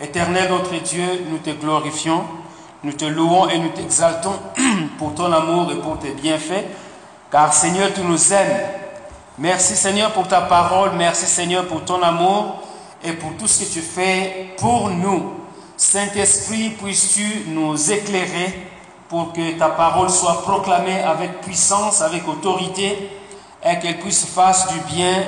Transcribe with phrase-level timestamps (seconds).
[0.00, 2.22] Éternel notre Dieu, nous te glorifions,
[2.84, 4.38] nous te louons et nous t'exaltons
[4.98, 6.66] pour ton amour et pour tes bienfaits,
[7.32, 8.60] car Seigneur, tu nous aimes.
[9.38, 12.62] Merci Seigneur pour ta parole, merci Seigneur pour ton amour
[13.02, 15.32] et pour tout ce que tu fais pour nous.
[15.76, 18.68] Saint-Esprit, puisses-tu nous éclairer
[19.08, 23.10] pour que ta parole soit proclamée avec puissance, avec autorité,
[23.64, 25.24] et qu'elle puisse faire du bien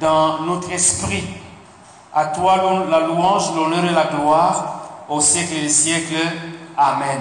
[0.00, 1.24] dans notre esprit.
[2.14, 2.56] À toi
[2.90, 6.28] la louange, l'honneur et la gloire au siècle des siècles.
[6.76, 7.20] Amen.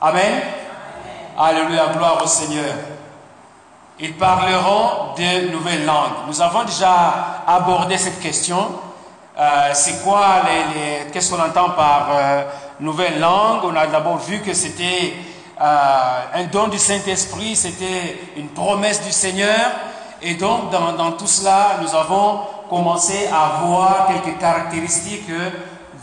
[0.00, 0.42] Amen.
[1.38, 2.74] Alléluia, gloire au Seigneur.
[3.98, 6.26] Ils parleront de nouvelles langues.
[6.26, 8.68] Nous avons déjà abordé cette question.
[9.38, 12.42] Euh, c'est quoi les, qu'est-ce qu'on entend par euh,
[12.80, 13.60] nouvelle langue?
[13.64, 15.14] On a d'abord vu que c'était
[15.60, 19.70] euh, un don du Saint-Esprit, c'était une promesse du Seigneur.
[20.20, 25.28] Et donc, dans, dans, tout cela, nous avons commencé à voir quelques caractéristiques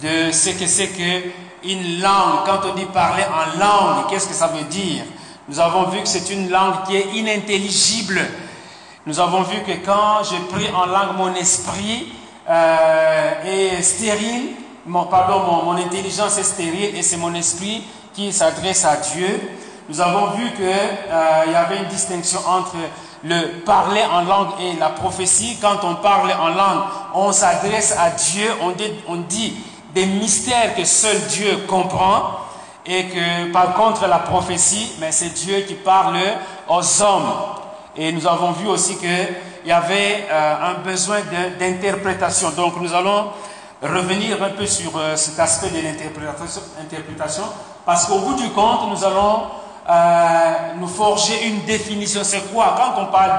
[0.03, 2.45] de ce que c'est qu'une langue.
[2.45, 5.03] Quand on dit parler en langue, qu'est-ce que ça veut dire?
[5.47, 8.19] Nous avons vu que c'est une langue qui est inintelligible.
[9.05, 12.11] Nous avons vu que quand je prie en langue, mon esprit
[12.49, 14.49] euh, est stérile,
[14.85, 19.39] mon, pardon, mon, mon intelligence est stérile et c'est mon esprit qui s'adresse à Dieu.
[19.87, 22.75] Nous avons vu qu'il euh, y avait une distinction entre
[23.23, 25.57] le parler en langue et la prophétie.
[25.61, 29.55] Quand on parle en langue, on s'adresse à Dieu, on dit, on dit
[29.93, 32.21] des mystères que seul Dieu comprend.
[32.89, 36.17] Et que par contre la prophétie, mais c'est Dieu qui parle
[36.69, 37.33] aux hommes.
[37.97, 39.27] Et nous avons vu aussi qu'il
[39.65, 41.17] y avait euh, un besoin
[41.59, 42.51] d'interprétation.
[42.51, 43.31] Donc nous allons
[43.81, 47.43] revenir un peu sur euh, cet aspect de l'interprétation,
[47.85, 49.43] parce qu'au bout du compte, nous allons
[49.89, 50.46] euh,
[50.87, 52.23] forger une définition.
[52.23, 52.75] C'est quoi?
[52.77, 53.31] Quand on parle,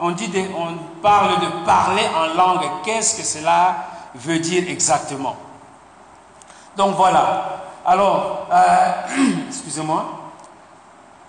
[0.00, 3.76] on, dit on parle de parler en langue, qu'est-ce que cela
[4.14, 5.36] veut dire exactement?
[6.76, 7.62] Donc voilà.
[7.84, 8.92] Alors, euh,
[9.48, 10.04] excusez-moi.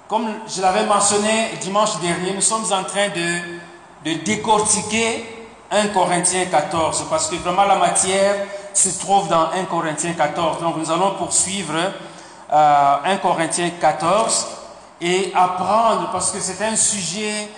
[0.07, 5.37] Comme je l'avais mentionné dimanche dernier, nous sommes en train de, de décortiquer
[5.69, 8.35] 1 Corinthiens 14, parce que vraiment la matière
[8.73, 10.61] se trouve dans 1 Corinthiens 14.
[10.61, 11.73] Donc nous allons poursuivre
[12.53, 14.47] euh, 1 Corinthiens 14
[15.01, 17.49] et apprendre, parce que c'est un sujet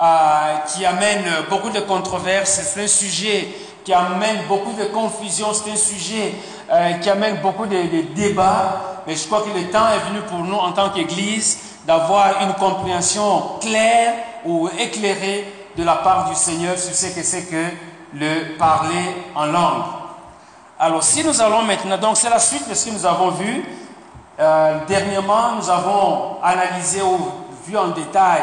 [0.00, 3.48] euh, qui amène beaucoup de controverses, c'est un sujet
[3.84, 6.34] qui amène beaucoup de confusion, c'est un sujet
[6.70, 10.20] euh, qui amène beaucoup de, de, débats, mais je crois que le temps est venu
[10.22, 14.14] pour nous en tant qu'Église d'avoir une compréhension claire
[14.44, 17.66] ou éclairée de la part du Seigneur sur ce que c'est que
[18.14, 19.82] le parler en langue.
[20.78, 23.64] Alors si nous allons maintenant, donc c'est la suite de ce que nous avons vu,
[24.38, 27.18] euh, dernièrement, nous avons analysé ou
[27.66, 28.42] vu en détail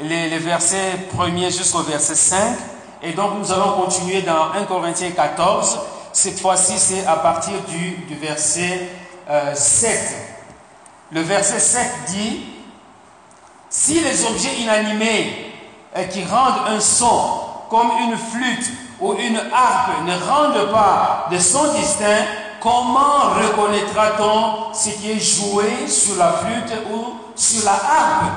[0.00, 2.56] les, versets premiers jusqu'au verset 5.
[3.02, 5.78] Et donc, nous allons continuer dans 1 Corinthiens 14.
[6.12, 8.88] Cette fois-ci, c'est à partir du, verset
[9.28, 10.16] euh, 7.
[11.12, 12.46] Le verset 7 dit,
[13.68, 15.52] si les objets inanimés
[15.96, 17.40] euh, qui rendent un son,
[17.70, 22.24] comme une flûte ou une harpe, ne rendent pas de son distinct,
[22.60, 28.32] comment reconnaîtra-t-on ce qui est joué sur la flûte ou sur la harpe?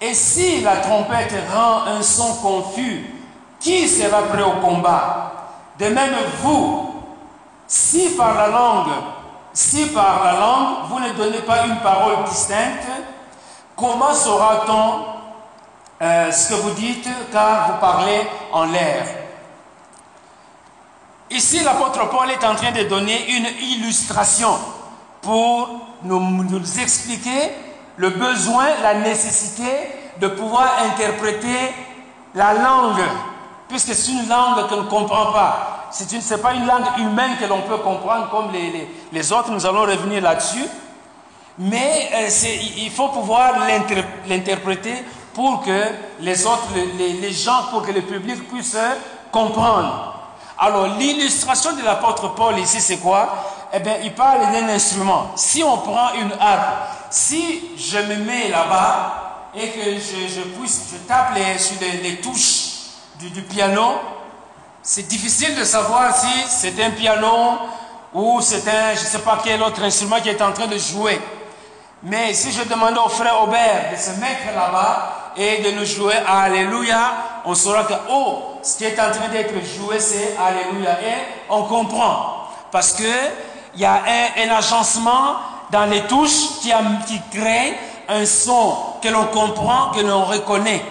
[0.00, 3.14] Et si la trompette rend un son confus,
[3.60, 5.32] qui sera prêt au combat?
[5.78, 6.94] De même, vous,
[7.66, 8.92] si par la langue,
[9.52, 12.86] si par la langue, vous ne donnez pas une parole distincte,
[13.76, 15.04] comment saura-t-on
[16.00, 19.27] euh, ce que vous dites car vous parlez en l'air?
[21.30, 24.58] Ici, l'apôtre Paul est en train de donner une illustration
[25.20, 25.68] pour
[26.02, 27.50] nous, expliquer
[27.96, 29.70] le besoin, la nécessité
[30.20, 31.74] de pouvoir interpréter
[32.34, 33.02] la langue,
[33.68, 35.88] puisque c'est une langue qu'on ne comprend pas.
[35.90, 39.66] Ce n'est pas une langue humaine que l'on peut comprendre comme les, les, autres, nous
[39.66, 40.64] allons revenir là-dessus.
[41.58, 42.28] Mais euh,
[42.76, 43.54] il faut pouvoir
[44.28, 44.94] l'interpréter
[45.34, 45.82] pour que
[46.20, 48.76] les autres, les, les gens, pour que le public puisse
[49.30, 50.17] comprendre.
[50.58, 53.28] Alors, l'illustration de l'apôtre Paul ici, c'est quoi?
[53.72, 55.30] Eh bien, il parle d'un instrument.
[55.36, 61.58] Si on prend une harpe, si je me mets là-bas et que je, tape les,
[61.58, 62.70] sur les, les touches
[63.20, 63.94] du, du piano,
[64.82, 67.58] c'est difficile de savoir si c'est un piano
[68.14, 70.78] ou c'est un, je ne sais pas quel autre instrument qui est en train de
[70.78, 71.20] jouer.
[72.02, 76.14] Mais si je demande au frère Aubert de se mettre là-bas et de nous jouer
[76.26, 77.12] Alléluia,
[77.44, 81.00] on saura que, oh, ce qui est en train d'être joué, c'est Alléluia.
[81.00, 81.14] Et
[81.48, 82.48] on comprend.
[82.70, 83.06] Parce qu'il
[83.76, 84.02] y a
[84.36, 85.36] un, agencement
[85.70, 87.74] dans les touches qui crée
[88.08, 90.82] un son que l'on comprend, que l'on reconnaît.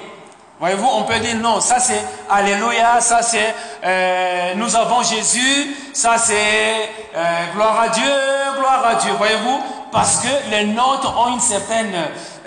[0.60, 6.18] Voyez-vous, on peut dire non, ça c'est Alléluia, ça c'est euh, nous avons Jésus, ça
[6.18, 8.12] c'est euh, gloire à Dieu,
[8.58, 9.12] gloire à Dieu.
[9.20, 9.60] Voyez-vous,
[9.92, 11.94] parce que les notes ont une certaine,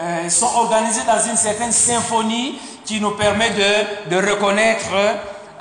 [0.00, 4.90] euh, sont organisées dans une certaine symphonie qui nous permet de, de reconnaître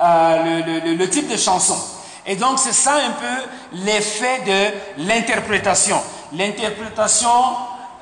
[0.02, 1.78] le, le, le type de chanson.
[2.26, 6.02] Et donc c'est ça un peu l'effet de l'interprétation.
[6.34, 7.30] L'interprétation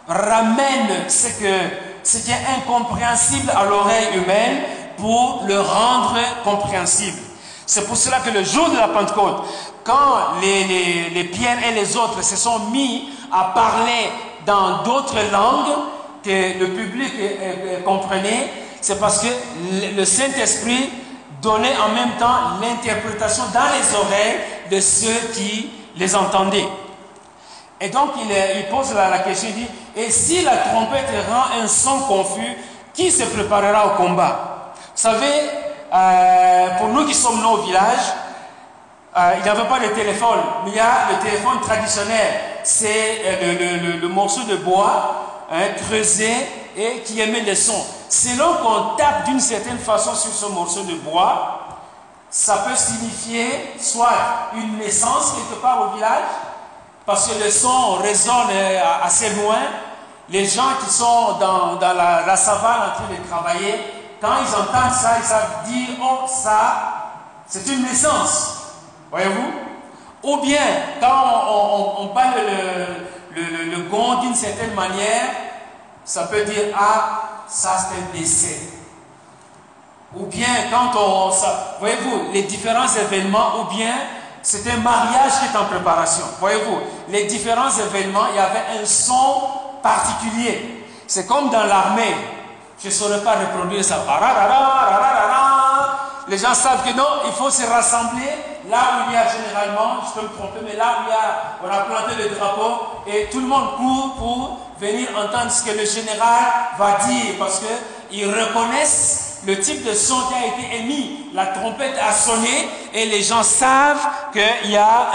[0.07, 4.61] ramène ce que est incompréhensible à l'oreille humaine
[4.97, 7.17] pour le rendre compréhensible.
[7.65, 9.43] C'est pour cela que le jour de la Pentecôte,
[9.83, 14.09] quand les, les, les Pierre et les autres se sont mis à parler
[14.45, 15.75] dans d'autres langues
[16.23, 17.13] que le public
[17.85, 18.51] comprenait,
[18.81, 19.27] c'est parce que
[19.95, 20.89] le Saint-Esprit
[21.41, 24.37] donnait en même temps l'interprétation dans les oreilles
[24.71, 26.67] de ceux qui les entendaient.
[27.79, 31.99] Et donc il, pose la, question, il dit, et si la trompette rend un son
[32.01, 32.57] confus,
[32.93, 34.73] qui se préparera au combat?
[34.73, 35.49] Vous savez,
[35.93, 38.13] euh, pour nous qui sommes nés au village,
[39.15, 42.39] euh, il n'y avait pas de téléphone, mais il y a le téléphone traditionnel.
[42.63, 46.31] C'est euh, le, morceau de bois hein, creusé
[46.75, 47.85] et qui émet le son.
[48.09, 51.59] Selon qu'on tape d'une certaine façon sur ce morceau de bois,
[52.29, 56.23] ça peut signifier soit une naissance quelque part au village,
[57.07, 58.49] parce que le son résonne
[59.01, 59.61] assez loin.
[60.29, 63.75] Les gens qui sont dans, la, savane en train de travailler,
[64.19, 68.57] quand ils entendent ça, ils savent dire, oh, ça, c'est une naissance.
[69.09, 69.53] Voyez-vous?
[70.21, 70.59] Ou bien,
[70.99, 75.29] quand on, on, on bat le, le, le, le gond d'une certaine manière,
[76.03, 78.59] ça peut dire, ah, ça c'est un décès.
[80.13, 81.31] Ou bien, quand on...
[81.79, 83.95] Voyez-vous, les différents événements, ou bien
[84.47, 86.23] c'est un mariage qui est en préparation.
[86.39, 86.79] Voyez-vous,
[87.09, 89.41] les différents événements, il y avait un son
[89.83, 90.85] particulier.
[91.05, 92.15] C'est comme dans l'armée.
[92.81, 93.97] Je ne saurais pas reproduire ça.
[96.29, 98.31] Les gens savent que non, il faut se rassembler
[98.69, 101.13] là où il y a généralement, je peux me tromper, mais là où il y
[101.13, 105.63] a, on a planté le drapeau et tout le monde court pour venir entendre ce
[105.65, 106.45] que le général
[106.79, 107.59] va dire parce
[108.09, 111.29] qu'ils reconnaissent le type de son qui a été émis.
[111.33, 115.09] La trompette a sonné et les gens savent qu'il y a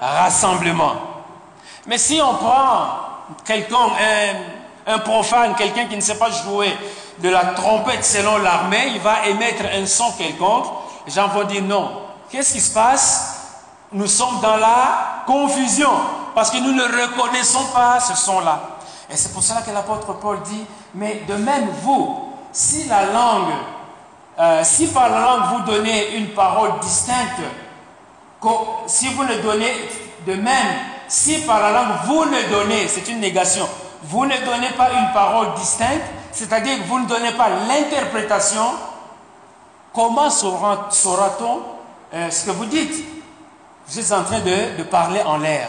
[0.00, 0.94] un rassemblement.
[1.86, 2.88] Mais si on prend
[3.44, 3.76] quelqu'un,
[4.88, 6.76] un, profane, quelqu'un qui ne sait pas jouer
[7.18, 10.66] de la trompette selon l'armée, il va émettre un son quelconque,
[11.06, 11.92] les gens vont dire non.
[12.28, 13.36] Qu'est-ce qui se passe?
[13.92, 15.90] Nous sommes dans la confusion
[16.34, 18.78] parce que nous ne reconnaissons pas ce son-là.
[19.08, 20.64] Et c'est pour cela que l'apôtre Paul dit,
[20.94, 23.52] mais de même vous, si la langue,
[24.38, 27.40] euh, si par la langue vous donnez une parole distincte,
[28.86, 29.72] si vous ne donnez
[30.26, 30.74] de même,
[31.08, 33.68] si par la langue vous ne donnez, c'est une négation,
[34.04, 38.64] vous ne donnez pas une parole distincte, c'est-à-dire que vous ne donnez pas l'interprétation,
[39.92, 41.62] comment saura-t-on
[42.14, 43.04] euh, ce que vous dites?
[43.88, 45.68] Vous êtes en train de, de parler en l'air.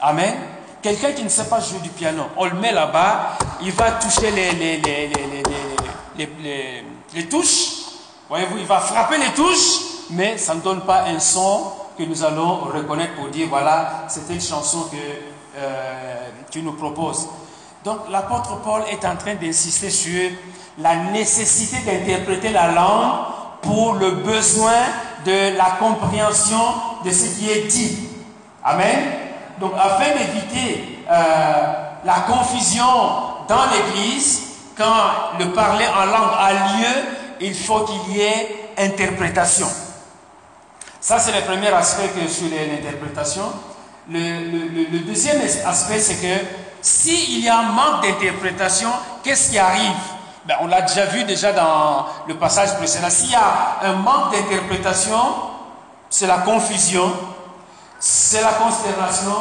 [0.00, 0.34] Amen.
[0.82, 4.30] Quelqu'un qui ne sait pas jouer du piano, on le met là-bas, il va toucher
[4.30, 5.69] les, les, les, les
[6.16, 7.68] les, touches.
[8.28, 9.80] Voyez-vous, il va frapper les touches,
[10.10, 14.32] mais ça ne donne pas un son que nous allons reconnaître pour dire voilà, c'est
[14.32, 14.96] une chanson que
[15.56, 17.28] euh, tu nous proposes.
[17.84, 20.30] Donc l'apôtre Paul est en train d'insister sur
[20.78, 23.12] la nécessité d'interpréter la langue
[23.62, 24.82] pour le besoin
[25.24, 26.62] de la compréhension
[27.04, 28.08] de ce qui est dit.
[28.64, 28.98] Amen.
[29.58, 31.72] Donc afin d'éviter euh,
[32.04, 32.84] la confusion
[33.48, 34.49] dans l'Église,
[34.80, 37.02] quand le parler en langue a lieu,
[37.40, 39.68] il faut qu'il y ait interprétation.
[41.00, 43.44] Ça, c'est le premier aspect sur l'interprétation.
[44.10, 46.44] Le, le, le, deuxième aspect, c'est que
[46.80, 48.88] s'il y a un manque d'interprétation,
[49.22, 49.92] qu'est-ce qui arrive?
[50.46, 53.10] Ben, On l'a déjà vu déjà dans le passage précédent.
[53.10, 55.20] S'il y a un manque d'interprétation,
[56.08, 57.12] c'est la confusion,
[57.98, 59.36] c'est la consternation,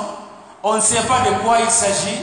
[0.63, 2.19] on ne sait pas de quoi il s'agit,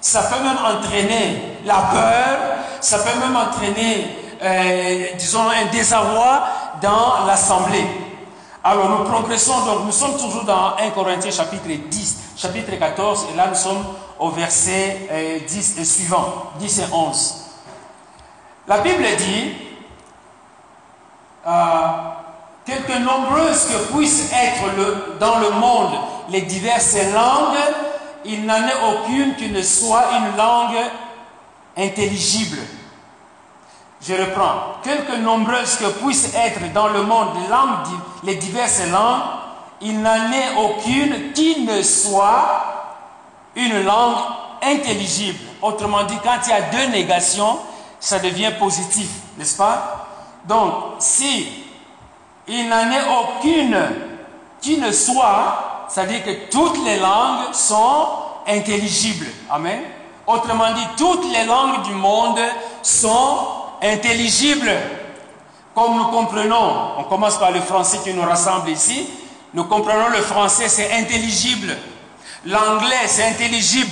[0.00, 2.38] ça peut même entraîner la peur,
[2.80, 6.42] ça peut même entraîner, euh, disons, un désarroi
[6.80, 7.86] dans l'assemblée.
[8.62, 13.36] Alors nous progressons, donc nous sommes toujours dans 1 Corinthiens chapitre 10, chapitre 14, et
[13.36, 13.82] là nous sommes
[14.18, 17.34] au verset euh, 10 et suivant, 10 et 11.
[18.68, 19.52] La Bible dit,
[21.46, 21.50] euh,
[22.66, 25.92] quelque nombreuses que puissent être dans le monde
[26.28, 27.56] les diverses langues,
[28.24, 30.78] il n'en est aucune qui ne soit une langue
[31.76, 32.58] intelligible.
[34.02, 34.80] Je reprends.
[34.82, 37.28] Quelque nombreuses que puissent être dans le monde
[38.22, 39.22] les diverses langues,
[39.82, 42.64] il n'en est aucune qui ne soit
[43.54, 44.16] une langue
[44.62, 45.38] intelligible.
[45.62, 47.58] Autrement dit, quand il y a deux négations,
[47.98, 50.06] ça devient positif, n'est-ce pas?
[50.44, 51.48] Donc, si
[52.48, 53.78] il n'en est aucune
[54.60, 58.06] qui ne soit, c'est-à-dire que toutes les langues sont
[58.46, 59.26] intelligibles.
[59.50, 59.80] Amen.
[60.26, 62.38] Autrement dit, toutes les langues du monde
[62.82, 63.38] sont
[63.82, 64.72] intelligibles.
[65.74, 69.08] Comme nous comprenons, on commence par le français qui nous rassemble ici,
[69.52, 71.76] nous comprenons le français, c'est intelligible.
[72.46, 73.90] L'anglais, c'est intelligible.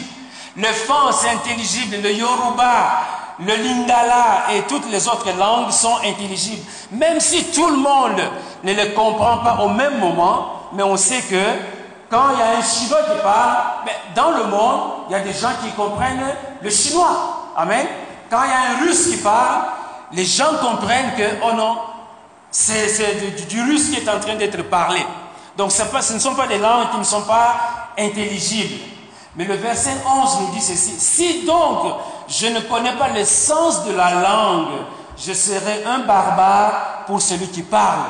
[0.56, 1.96] Le fan, c'est intelligible.
[2.02, 3.00] Le yoruba,
[3.40, 6.62] le lingala et toutes les autres langues sont intelligibles.
[6.92, 8.22] Même si tout le monde
[8.62, 11.77] ne les comprend pas au même moment, mais on sait que
[12.10, 15.20] quand il y a un chinois qui parle, ben, dans le monde, il y a
[15.20, 17.52] des gens qui comprennent le chinois.
[17.56, 17.86] Amen.
[18.30, 19.64] Quand il y a un russe qui parle,
[20.12, 21.76] les gens comprennent que, oh non,
[22.50, 25.04] c'est du, russe qui est en train d'être parlé.
[25.56, 27.56] Donc ce ne sont pas des langues qui ne sont pas
[27.98, 28.84] intelligibles.
[29.36, 30.98] Mais le verset 11 nous dit ceci.
[30.98, 31.94] Si donc
[32.28, 34.68] je ne connais pas le sens de la langue,
[35.16, 38.04] je serai un barbare pour celui qui parle.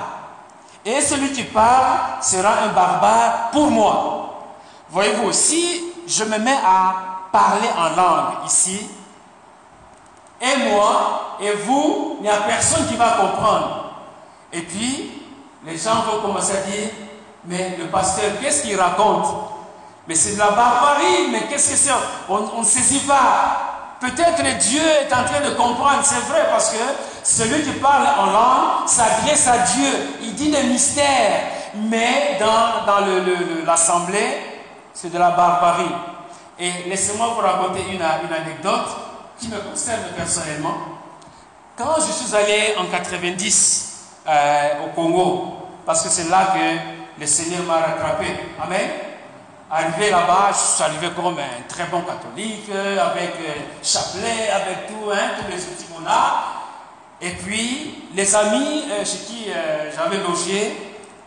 [0.84, 4.54] Et celui qui parle sera un barbare pour moi.
[4.90, 6.94] Voyez-vous, si je me mets à
[7.30, 8.88] parler en langue ici,
[10.40, 13.90] et moi, et vous, il n'y a personne qui va comprendre.
[14.52, 15.22] Et puis,
[15.66, 16.90] les gens vont commencer à dire,
[17.44, 19.26] mais le pasteur, qu'est-ce qu'il raconte?
[20.06, 21.92] Mais c'est de la barbarie, mais qu'est-ce que c'est?
[22.28, 23.96] On ne saisit pas.
[24.00, 26.78] Peut-être Dieu est en train de comprendre, c'est vrai, parce que
[27.22, 29.92] celui qui parle en langue s'adresse à Dieu.
[30.22, 31.42] Il dit des mystères,
[31.74, 33.06] mais dans, dans
[33.66, 34.38] l'assemblée,
[34.94, 35.94] c'est de la barbarie.
[36.58, 38.88] Et laissez-moi vous raconter une, une anecdote
[39.38, 40.74] qui me concerne personnellement.
[41.76, 45.54] Quand je suis allé en 90 euh, au Congo,
[45.86, 48.26] parce que c'est là que le Seigneur m'a rattrapé.
[48.60, 48.90] Amen.
[49.70, 55.10] Arrivé là-bas, je suis arrivé comme un très bon catholique, avec euh, chapelet, avec tout,
[55.12, 56.67] hein, tous les outils qu'on a.
[57.20, 59.46] Et puis, les amis euh, chez qui
[59.96, 60.76] j'avais logé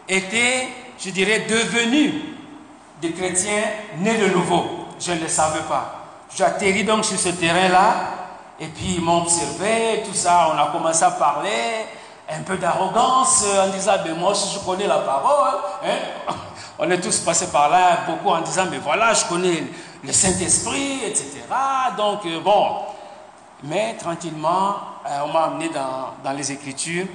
[0.07, 0.67] étaient,
[1.00, 2.13] je dirais, devenus
[3.01, 3.63] des chrétiens
[3.98, 4.88] nés de nouveau.
[5.00, 6.01] Je ne le savais pas.
[6.36, 7.95] J'atterris donc sur ce terrain-là,
[8.60, 11.86] et puis ils m'ont observé, tout ça, on a commencé à parler,
[12.29, 15.60] un peu d'arrogance, en disant, mais moi aussi je connais la parole.
[15.83, 15.98] Hein?
[16.83, 19.65] On est tous passés par là, beaucoup en disant, mais voilà, je connais
[20.03, 21.43] le Saint-Esprit, etc.
[21.95, 22.77] Donc, euh, bon.
[23.63, 24.75] Mais tranquillement,
[25.06, 27.08] euh, on m'a amené dans, dans les Écritures,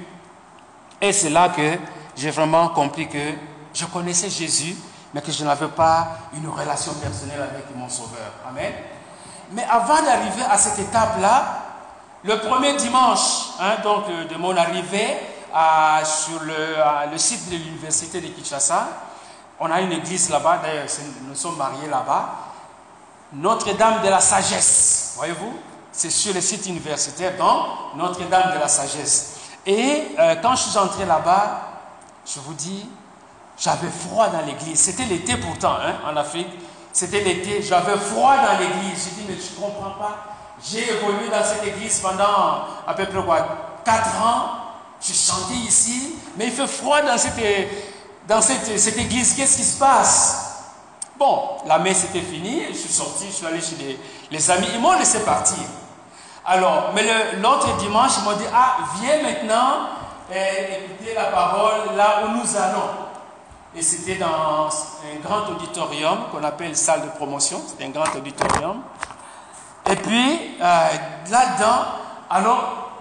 [1.01, 1.77] et c'est là que
[2.15, 3.33] j'ai vraiment compris que
[3.73, 4.75] je connaissais Jésus,
[5.13, 8.31] mais que je n'avais pas une relation personnelle avec mon Sauveur.
[8.49, 8.73] Amen.
[9.51, 11.63] Mais avant d'arriver à cette étape-là,
[12.23, 15.17] le premier dimanche hein, donc, euh, de mon arrivée
[16.03, 18.87] sur le, site de l'université de Kinshasa,
[19.59, 20.85] on a une église là-bas, d'ailleurs
[21.27, 22.29] nous sommes mariés là-bas,
[23.33, 25.57] Notre-Dame de la Sagesse, voyez-vous?
[25.97, 29.37] C'est sur le site universitaire, donc Notre-Dame de la Sagesse.
[29.65, 31.61] Et euh, quand je suis entré là-bas,
[32.23, 32.87] je vous dis,
[33.57, 34.79] j'avais froid dans l'église.
[34.79, 36.49] C'était l'été pourtant, hein, en Afrique.
[36.93, 39.05] C'était l'été, j'avais froid dans l'église.
[39.05, 40.17] J'ai dit, mais je ne comprends pas.
[40.63, 43.47] J'ai évolué dans cette église pendant à peu près quoi,
[43.83, 44.49] 4 ans.
[45.01, 47.33] Je chantais ici, mais il fait froid dans cette,
[48.27, 49.33] dans cette, cette église.
[49.33, 50.43] Qu'est-ce qui se passe?
[51.17, 53.99] Bon, la messe était finie, je suis sorti, je suis allé chez les,
[54.29, 54.67] les amis.
[54.75, 55.57] Ils m'ont laissé partir.
[56.49, 57.03] Alors, mais
[57.41, 59.89] l'autre dimanche, ils m'ont dit, ah, viens maintenant
[60.31, 62.89] eh, écouter la parole là où nous allons.
[63.75, 67.61] Et c'était dans un grand auditorium qu'on appelle salle de promotion.
[67.67, 68.81] C'était un grand auditorium.
[69.91, 70.87] Et puis, euh,
[71.29, 71.83] là-dedans,
[72.29, 72.91] alors,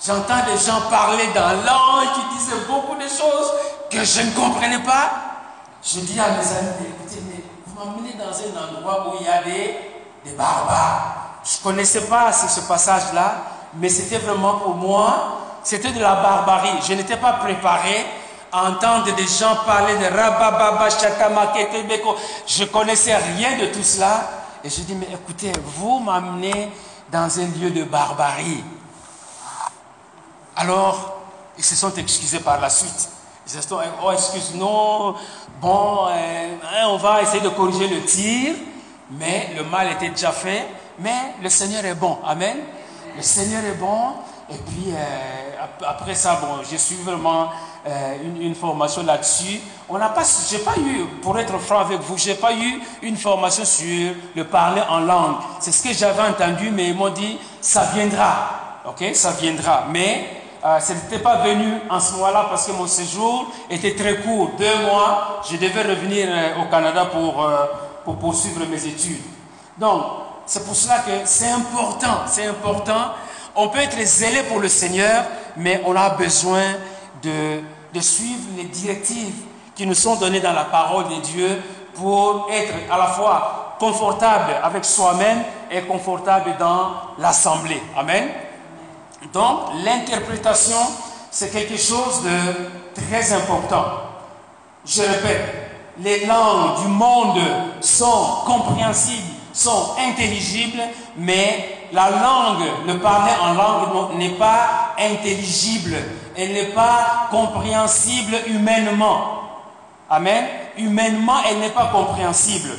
[0.00, 3.52] j'entends des gens parler dans langue qui disaient beaucoup de choses
[3.90, 5.10] que je ne comprenais pas.
[5.82, 9.28] Je dis à mes amis, écoutez, mais vous m'emmenez dans un endroit où il y
[9.28, 11.23] a des barbares.
[11.44, 13.36] Je ne connaissais pas ce, passage-là,
[13.74, 16.80] mais c'était vraiment pour moi, c'était de la barbarie.
[16.86, 18.06] Je n'étais pas préparé
[18.50, 20.88] entendre des gens parler de Rabababa,
[21.88, 22.16] Beko.
[22.46, 24.30] Je connaissais rien de tout cela.
[24.62, 26.70] Et je dis, mais écoutez, vous m'amenez
[27.12, 28.64] dans un lieu de barbarie.
[30.56, 31.18] Alors,
[31.58, 33.10] ils se sont excusés par la suite.
[33.46, 35.14] Ils se sont dit, oh, excuse-nous,
[35.60, 38.54] bon, euh, hein, on va essayer de corriger le tir,
[39.10, 40.66] mais le mal était déjà fait.
[40.98, 42.18] Mais le Seigneur est bon.
[42.26, 42.56] Amen.
[43.16, 44.14] Le Seigneur est bon.
[44.50, 45.54] Et puis, euh,
[45.86, 47.48] après ça, bon, je suis vraiment
[47.86, 49.60] euh, une, formation là-dessus.
[49.88, 53.16] On n'a pas, j'ai pas eu, pour être franc avec vous, j'ai pas eu une
[53.16, 55.36] formation sur le parler en langue.
[55.60, 58.80] C'est ce que j'avais entendu, mais ils m'ont dit, ça viendra.
[58.86, 59.84] Ok, ça viendra.
[59.90, 64.16] Mais euh, ce n'était pas venu en ce moment-là parce que mon séjour était très
[64.20, 65.42] court, deux mois.
[65.50, 67.46] Je devais revenir euh, au Canada pour,
[68.04, 69.22] pour poursuivre mes études.
[69.78, 70.02] Donc,
[70.46, 73.12] c'est pour cela que c'est important, c'est important
[73.56, 75.24] On peut être zélé pour le Seigneur,
[75.56, 76.62] mais on a besoin
[77.22, 77.60] de,
[77.92, 79.34] de suivre les directives
[79.76, 81.62] qui nous sont données dans la parole de Dieu
[81.94, 87.82] pour être à la fois confortable avec soi-même et confortable dans l'assemblée.
[87.96, 88.28] Amen.
[89.32, 90.78] Donc, l'interprétation,
[91.30, 93.84] c'est quelque chose de très important.
[94.84, 95.64] Je répète,
[95.98, 97.38] les langues du monde
[97.80, 100.82] sont compréhensibles, sont intelligibles,
[101.16, 105.96] mais la langue, le parler en langue n'est pas intelligible,
[106.36, 109.42] elle n'est pas compréhensible humainement.
[110.10, 110.44] Amen.
[110.76, 112.70] Humainement, elle n'est pas compréhensible.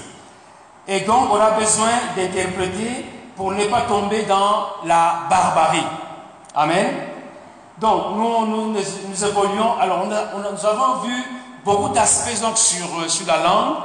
[0.88, 3.05] Et donc, on a besoin d'interpréter
[3.36, 5.88] pour ne pas tomber dans la barbarie.
[6.53, 6.88] Amen.
[7.79, 9.79] Donc, nous, nous, nous, évoluons.
[9.79, 11.24] Alors, nous avons vu
[11.63, 13.75] beaucoup d'aspects sur, euh, sur la langue.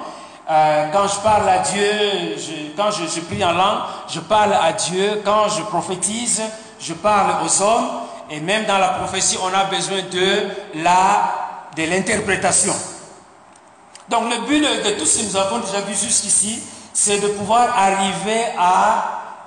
[0.51, 1.85] Euh, quand je parle à Dieu,
[2.77, 5.23] quand je, prie en langue, je parle à Dieu.
[5.25, 6.43] Quand je prophétise,
[6.81, 7.89] je parle aux hommes.
[8.31, 11.37] Et même dans la prophétie, on a besoin de la
[11.77, 12.75] de l'interprétation.
[14.09, 16.61] Donc le but de tout ce que nous avons déjà vu jusqu'ici,
[16.93, 19.47] c'est de pouvoir arriver à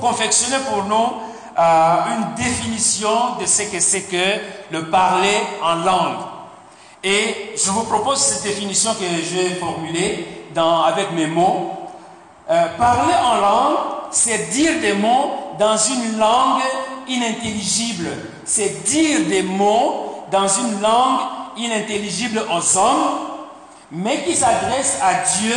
[0.00, 1.14] confectionner pour nous
[1.58, 6.18] euh, une définition de ce que c'est que le parler en langue.
[7.02, 11.72] Et je vous propose cette définition que j'ai formulée avec mes mots.
[12.50, 13.76] Euh, parler en langue,
[14.10, 16.62] c'est dire des mots dans une langue
[17.08, 18.08] inintelligible.
[18.44, 21.20] C'est dire des mots dans une langue
[21.56, 23.34] inintelligible aux hommes
[23.94, 25.56] mais qui s'adresse à Dieu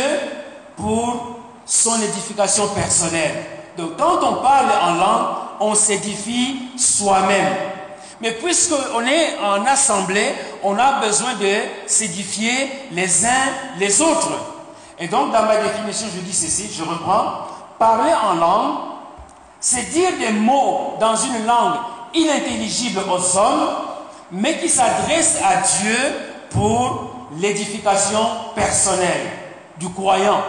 [0.76, 3.44] pour son édification personnelle.
[3.76, 5.26] Donc quand on parle en langue,
[5.60, 7.54] on s'édifie soi-même.
[8.20, 11.52] Mais puisqu'on est en assemblée, on a besoin de
[11.86, 14.32] s'édifier les uns les autres.
[15.00, 17.46] Et donc dans ma définition, je dis ceci, je reprends.
[17.78, 18.74] Parler en langue,
[19.60, 21.76] c'est dire des mots dans une langue
[22.14, 23.70] inintelligible aux hommes,
[24.32, 25.96] mais qui s'adresse à Dieu
[26.50, 29.30] pour l'édification personnelle
[29.76, 30.42] du croyant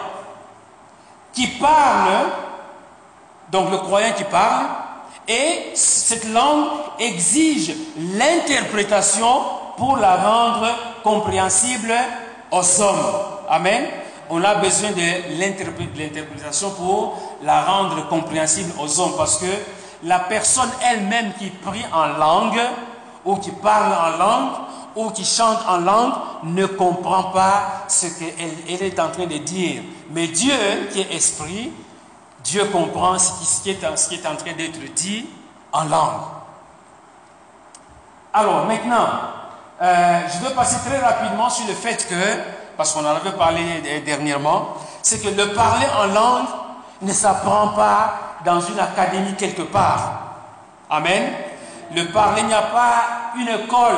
[1.33, 2.27] qui parle,
[3.51, 4.65] donc le croyant qui parle,
[5.27, 6.65] et cette langue
[6.99, 9.41] exige l'interprétation
[9.77, 10.67] pour la rendre
[11.03, 11.93] compréhensible
[12.51, 13.13] aux hommes.
[13.47, 13.85] Amen.
[14.29, 19.47] On a besoin de l'interprétation pour la rendre compréhensible aux hommes parce que
[20.03, 22.61] la personne elle-même qui prie en langue
[23.25, 24.51] ou qui parle en langue
[24.95, 26.13] ou qui chante en langue
[26.43, 29.81] ne comprend pas ce qu'elle elle est en train de dire.
[30.11, 30.53] Mais Dieu,
[30.91, 31.71] qui est esprit,
[32.43, 35.25] Dieu comprend ce qui, est, en train d'être dit
[35.71, 36.21] en langue.
[38.33, 39.09] Alors maintenant,
[39.81, 43.59] euh, je vais passer très rapidement sur le fait que, parce qu'on en avait parlé
[44.05, 44.69] dernièrement,
[45.01, 46.47] c'est que le parler en langue
[47.01, 48.13] ne s'apprend pas
[48.45, 49.99] dans une académie quelque part.
[50.89, 51.29] Amen.
[51.93, 52.93] Le parler, il n'y a pas
[53.37, 53.97] une école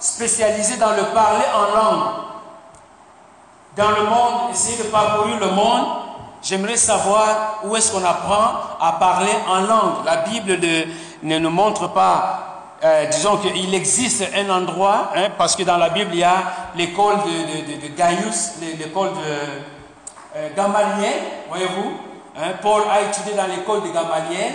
[0.00, 2.08] spécialisé dans le parler en langue.
[3.76, 5.86] Dans le monde, essayer de parcourir le monde,
[6.42, 10.04] j'aimerais savoir où est-ce qu'on apprend à parler en langue.
[10.04, 10.58] La Bible
[11.22, 12.55] ne nous montre pas,
[12.86, 16.70] euh, disons qu'il existe un endroit, hein, parce que dans la Bible, il y a
[16.76, 21.92] l'école de, Gaius, l'école de euh, Gamaliel, voyez-vous.
[22.36, 24.52] Hein, Paul a étudié dans l'école de Gamaliel,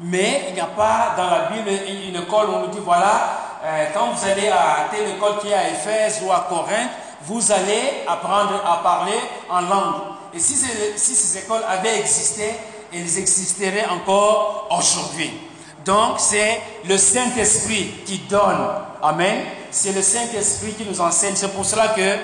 [0.00, 1.68] mais il n'y a pas dans la Bible
[2.08, 5.48] une école où on nous dit, voilà, euh, quand vous allez à telle école qui
[5.48, 6.90] est à Éphèse ou à Corinthe,
[7.22, 9.18] vous allez apprendre à parler
[9.50, 10.02] en langue.
[10.32, 12.54] Et si, si ces écoles avaient existé,
[12.94, 15.47] elles existeraient encore aujourd'hui.
[15.88, 18.68] Donc c'est le Saint-Esprit qui donne.
[19.02, 19.38] Amen.
[19.70, 21.32] C'est le Saint-Esprit qui nous enseigne.
[21.34, 22.16] C'est pour cela que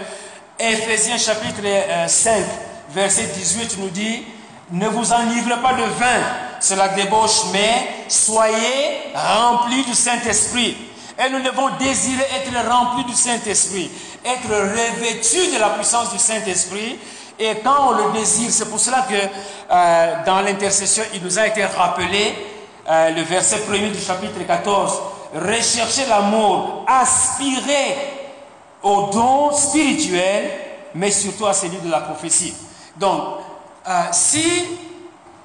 [0.58, 1.62] Ephésiens chapitre
[2.06, 2.42] 5, euh,
[2.90, 4.22] verset 18 nous dit,
[4.70, 6.20] ne vous enivrez pas de vin,
[6.60, 10.76] c'est la débauche, mais soyez remplis du Saint-Esprit.
[11.18, 13.90] Et nous devons désirer être remplis du Saint-Esprit,
[14.26, 16.98] être revêtus de la puissance du Saint-Esprit.
[17.38, 21.46] Et quand on le désire, c'est pour cela que euh, dans l'intercession, il nous a
[21.46, 22.34] été rappelé
[22.88, 25.00] euh, le verset premier du chapitre 14.
[25.34, 27.96] Rechercher l'amour, aspirer
[28.82, 30.50] au don spirituel,
[30.94, 32.54] mais surtout à celui de la prophétie.
[32.96, 33.20] Donc,
[33.88, 34.46] euh, si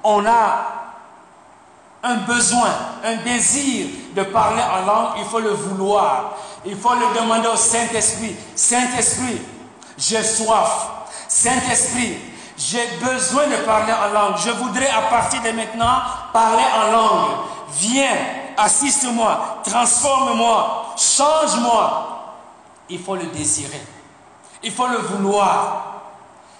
[0.04, 0.80] on a
[2.02, 2.70] un besoin,
[3.04, 6.36] un désir de parler en langue, il faut le vouloir.
[6.64, 8.36] Il faut le demander au Saint-Esprit.
[8.54, 9.40] Saint-Esprit,
[9.98, 10.88] j'ai soif.
[11.28, 12.16] Saint-Esprit,
[12.60, 14.36] j'ai besoin de parler en langue.
[14.36, 17.30] Je voudrais à partir de maintenant parler en langue.
[17.72, 18.16] Viens,
[18.58, 22.34] assiste-moi, transforme-moi, change-moi.
[22.90, 23.80] Il faut le désirer.
[24.62, 25.86] Il faut le vouloir.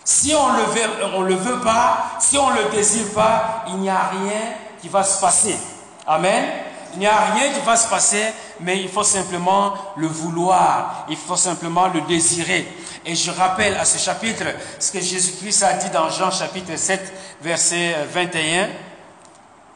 [0.03, 4.41] Si on le, le veut pas, si on le désire pas, il n'y a rien
[4.81, 5.57] qui va se passer.
[6.07, 6.45] Amen.
[6.95, 8.25] Il n'y a rien qui va se passer,
[8.61, 12.67] mais il faut simplement le vouloir, il faut simplement le désirer.
[13.05, 14.45] Et je rappelle à ce chapitre
[14.79, 18.69] ce que Jésus-Christ a dit dans Jean chapitre 7, verset 21.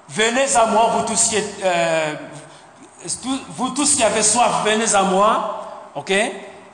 [0.08, 2.14] Venez à moi, vous tous qui, euh,
[3.56, 6.10] vous tous qui avez soif, venez à moi, ok?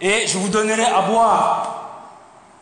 [0.00, 1.76] Et je vous donnerai à boire.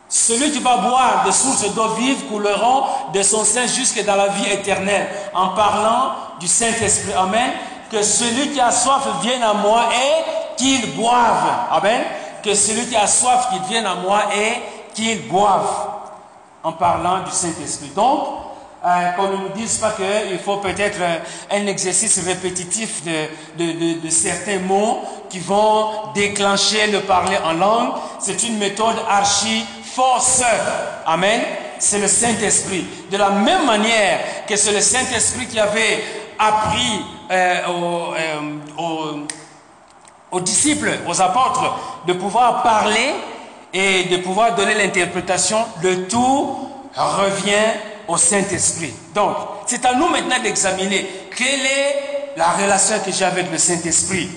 [0.07, 4.27] Celui qui va boire des sources d'eau vive couleront de son sein jusque dans la
[4.27, 7.13] vie éternelle, en parlant du Saint-Esprit.
[7.13, 7.51] Amen.
[7.91, 11.43] Que celui qui a soif vienne à moi et qu'il boive.
[11.71, 12.03] Amen.
[12.43, 15.67] Que celui qui a soif qu'il vienne à moi et qu'il boive.
[16.61, 17.91] En parlant du Saint-Esprit.
[17.95, 18.39] Donc,
[18.85, 21.17] euh, qu'on ne nous dise pas qu'il faut peut-être euh,
[21.51, 27.91] un exercice répétitif de, de, de, certains mots qui vont déclencher le parler en langue.
[28.19, 30.43] C'est une méthode archi force.
[31.05, 31.41] Amen.
[31.77, 32.85] C'est le Saint-Esprit.
[33.11, 36.01] De la même manière que c'est le Saint-Esprit qui avait
[36.37, 37.67] appris euh,
[38.77, 39.25] aux,
[40.31, 41.75] aux disciples, aux apôtres,
[42.07, 43.13] de pouvoir parler
[43.73, 47.73] et de pouvoir donner l'interprétation, le tout revient
[48.07, 48.93] au Saint-Esprit.
[49.13, 54.29] Donc, c'est à nous maintenant d'examiner quelle est la relation que j'ai avec le Saint-Esprit.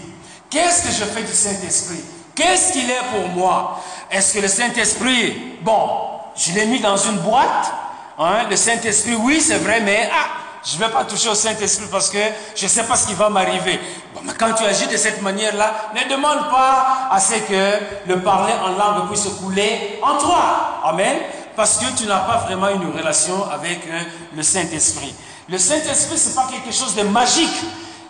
[0.50, 2.00] Qu'est-ce que je fais du Saint-Esprit?
[2.34, 3.80] Qu'est-ce qu'il est pour moi?
[4.10, 5.88] Est-ce que le Saint-Esprit, bon,
[6.36, 7.72] je l'ai mis dans une boîte
[8.18, 10.28] hein, Le Saint-Esprit, oui, c'est vrai, mais ah,
[10.64, 12.18] je ne vais pas toucher au Saint-Esprit parce que
[12.54, 13.80] je ne sais pas ce qui va m'arriver.
[14.24, 18.52] Mais quand tu agis de cette manière-là, ne demande pas à ce que le parler
[18.64, 20.80] en langue puisse couler en toi.
[20.84, 21.16] Amen
[21.56, 24.00] parce que tu n'as pas vraiment une relation avec euh,
[24.34, 25.14] le Saint-Esprit.
[25.48, 27.62] Le Saint-Esprit, ce n'est pas quelque chose de magique.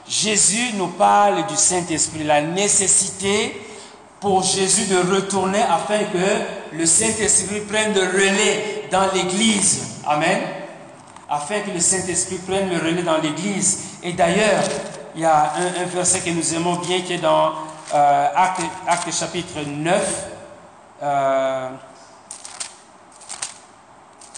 [0.09, 3.61] Jésus nous parle du Saint-Esprit, la nécessité
[4.20, 10.01] pour Jésus de retourner afin que le Saint-Esprit prenne le relais dans l'Église.
[10.07, 10.40] Amen.
[11.29, 13.81] Afin que le Saint-Esprit prenne le relais dans l'Église.
[14.03, 14.62] Et d'ailleurs,
[15.14, 17.53] il y a un, verset que nous aimons bien qui est dans
[17.94, 20.29] euh, Acte, chapitre 9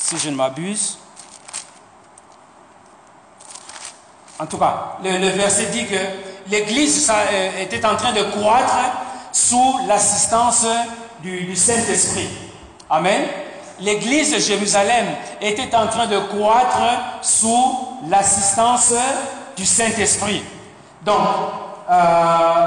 [0.05, 0.99] si je ne m'abuse.
[4.39, 5.97] En tout cas, le, verset dit que
[6.49, 8.77] l'Église euh, était en train de croître
[9.33, 10.67] sous l'assistance
[11.21, 12.29] du, Saint-Esprit.
[12.91, 13.27] Amen.
[13.81, 15.07] L'Église de Jérusalem
[15.41, 16.83] était en train de croître
[17.23, 18.93] sous l'assistance
[19.57, 20.43] du Saint-Esprit.
[21.05, 21.19] Donc,
[21.91, 22.67] euh,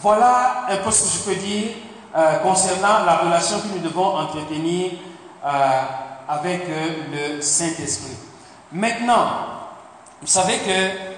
[0.00, 1.70] voilà un peu ce que je peux dire
[2.14, 4.92] euh, concernant la relation que nous devons entretenir
[6.28, 8.16] avec euh, le Saint-Esprit.
[8.70, 9.26] Maintenant,
[10.20, 11.12] vous savez que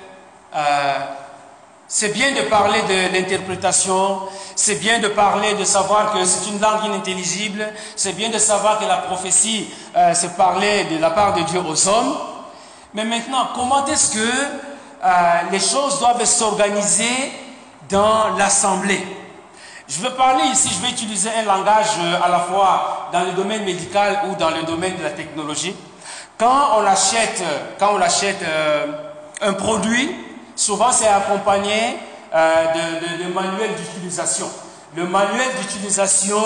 [1.86, 4.20] c'est bien de parler de l'interprétation,
[4.56, 8.78] c'est bien de parler de savoir que c'est une langue inintelligible, c'est bien de savoir
[8.78, 12.16] que la prophétie euh, c'est parler de la part de Dieu aux hommes.
[12.94, 14.28] Mais maintenant, comment est-ce que
[15.50, 17.32] les choses doivent s'organiser
[17.88, 19.04] dans l'assemblée
[19.86, 23.32] je veux parler ici, je vais utiliser un langage euh, à la fois dans le
[23.32, 25.76] domaine médical ou dans le domaine de la technologie.
[26.38, 28.86] Quand on achète, euh, quand on achète euh,
[29.42, 30.10] un produit,
[30.56, 31.98] souvent c'est accompagné
[32.32, 34.50] de, de, manuels d'utilisation.
[34.96, 36.42] Le manuel d'utilisation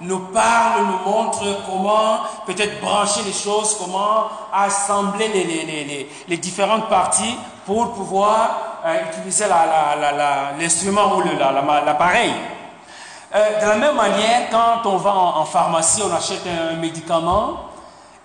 [0.00, 6.36] nous parle, nous montre comment peut-être brancher les choses, comment assembler les, les, les, les
[6.36, 8.68] différentes parties pour pouvoir
[9.10, 9.46] utiliser
[10.58, 11.22] l'instrument ou
[11.84, 12.32] l'appareil.
[13.34, 17.64] Euh, de la même manière, quand on va en, pharmacie, on achète un, médicament,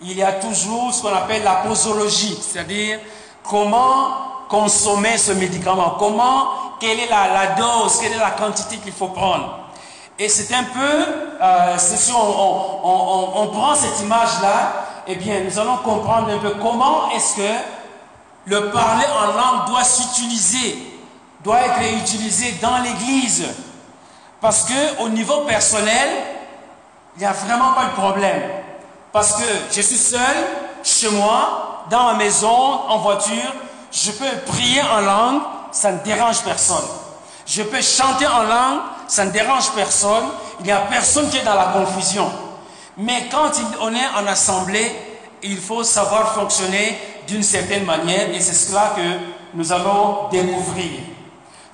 [0.01, 2.99] il y a toujours ce qu'on appelle la posologie, c'est-à-dire
[3.43, 6.47] comment consommer ce médicament, comment,
[6.79, 9.59] quelle est la, dose, quelle est la quantité qu'il faut prendre.
[10.19, 11.05] Et c'est un peu,
[11.41, 14.73] euh, si on, prend cette image-là,
[15.07, 17.53] eh bien, nous allons comprendre un peu comment est-ce que
[18.45, 20.77] le parler en langue doit s'utiliser,
[21.43, 23.45] doit être utilisé dans l'Église.
[24.39, 26.09] Parce que au niveau personnel,
[27.15, 28.41] il n'y a vraiment pas de problème.
[29.11, 30.35] Parce que je suis seul,
[30.83, 33.53] chez moi, dans ma maison, en voiture,
[33.91, 36.85] je peux prier en langue, ça ne dérange personne.
[37.45, 38.79] Je peux chanter en langue,
[39.13, 40.25] ça ne dérange personne.
[40.61, 42.31] Il n'y a personne qui est dans la confusion.
[42.97, 44.91] Mais quand on est en assemblée,
[45.43, 46.97] il faut savoir fonctionner
[47.27, 49.01] d'une certaine manière et c'est cela que
[49.53, 50.89] nous allons découvrir.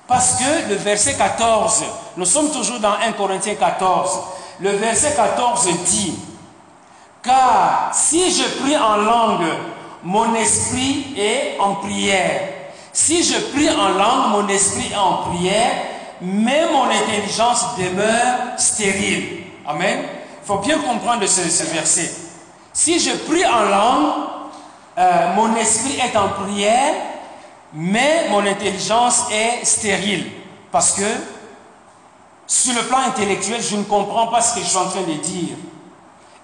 [0.06, 1.84] Parce que le verset 14,
[2.18, 4.18] nous sommes toujours dans 1 Corinthiens 14,
[4.60, 6.18] le verset 14 dit,
[7.22, 9.46] car si je prie en langue,
[10.02, 12.48] mon esprit est en prière.
[12.92, 15.72] Si je prie en langue, mon esprit est en prière,
[16.22, 19.44] mais mon intelligence demeure stérile.
[19.66, 20.00] Amen.
[20.42, 22.10] Il faut bien comprendre ce, verset.
[22.72, 24.12] Si je prie en langue,
[24.98, 26.94] euh, mon esprit est en prière,
[27.72, 30.30] mais mon intelligence est stérile
[30.72, 31.04] parce que
[32.46, 35.12] sur le plan intellectuel, je ne comprends pas ce que je suis en train de
[35.14, 35.56] dire.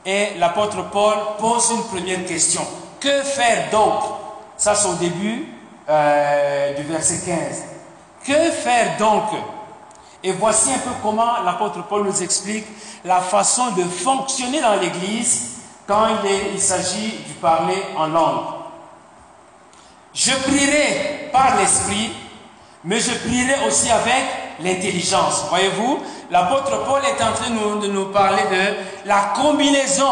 [0.05, 2.63] Et l'apôtre Paul pose une première question.
[3.01, 4.05] Que faire donc?
[4.57, 5.49] Ça, c'est au début
[5.89, 7.65] euh, du verset 15.
[8.25, 9.25] Que faire donc?
[10.27, 12.67] Et voici un peu comment l'apôtre Paul nous explique
[13.05, 16.09] la façon de fonctionner dans l'Église quand
[16.53, 18.43] il, s'agit de parler en langue.
[20.13, 22.11] Je prierai par l'Esprit,
[22.83, 24.25] mais je prierai aussi avec
[24.65, 25.45] l'intelligence.
[25.49, 26.01] Voyez-vous,
[26.33, 30.11] l'apôtre Paul est en train de nous, parler de la combinaison.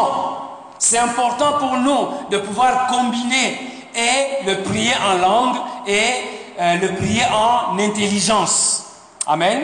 [0.79, 3.59] C'est important pour nous de pouvoir combiner
[3.93, 6.13] et le prier en langue et
[6.57, 8.85] euh, le prier en intelligence.
[9.27, 9.63] Amen.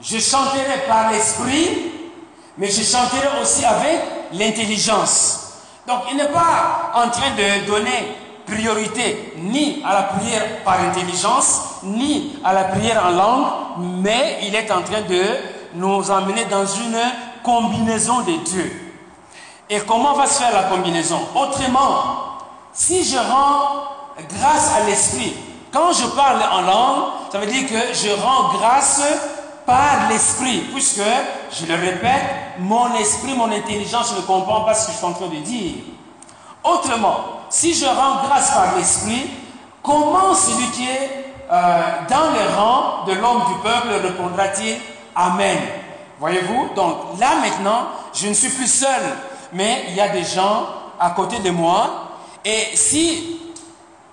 [0.00, 1.92] Je chanterai par l'esprit,
[2.56, 4.00] mais je chanterai aussi avec
[4.32, 5.54] l'intelligence.
[5.86, 11.60] Donc il n'est pas en train de donner priorité ni à la prière par intelligence,
[11.82, 13.46] ni à la prière en langue,
[14.02, 15.22] mais il est en train de
[15.74, 16.98] nous emmener dans une
[17.42, 18.72] combinaison des deux.
[19.70, 21.20] Et comment va se faire la combinaison?
[21.34, 22.02] Autrement,
[22.72, 23.84] si je rends
[24.28, 25.34] grâce à l'esprit,
[25.72, 29.02] quand je parle en langue, ça veut dire que je rends grâce
[29.68, 31.02] par l'esprit, puisque,
[31.52, 32.24] je le répète,
[32.58, 35.74] mon esprit, mon intelligence ne comprend pas ce que je suis en train de dire.
[36.64, 37.16] Autrement,
[37.50, 39.28] si je rends grâce par l'esprit,
[39.82, 44.78] comment celui qui est euh, dans les rangs de l'homme du peuple répondra-t-il?
[45.14, 45.58] Amen
[46.18, 46.70] Voyez-vous?
[46.74, 49.02] Donc là maintenant, je ne suis plus seul,
[49.52, 50.66] mais il y a des gens
[50.98, 52.08] à côté de moi.
[52.42, 53.47] Et si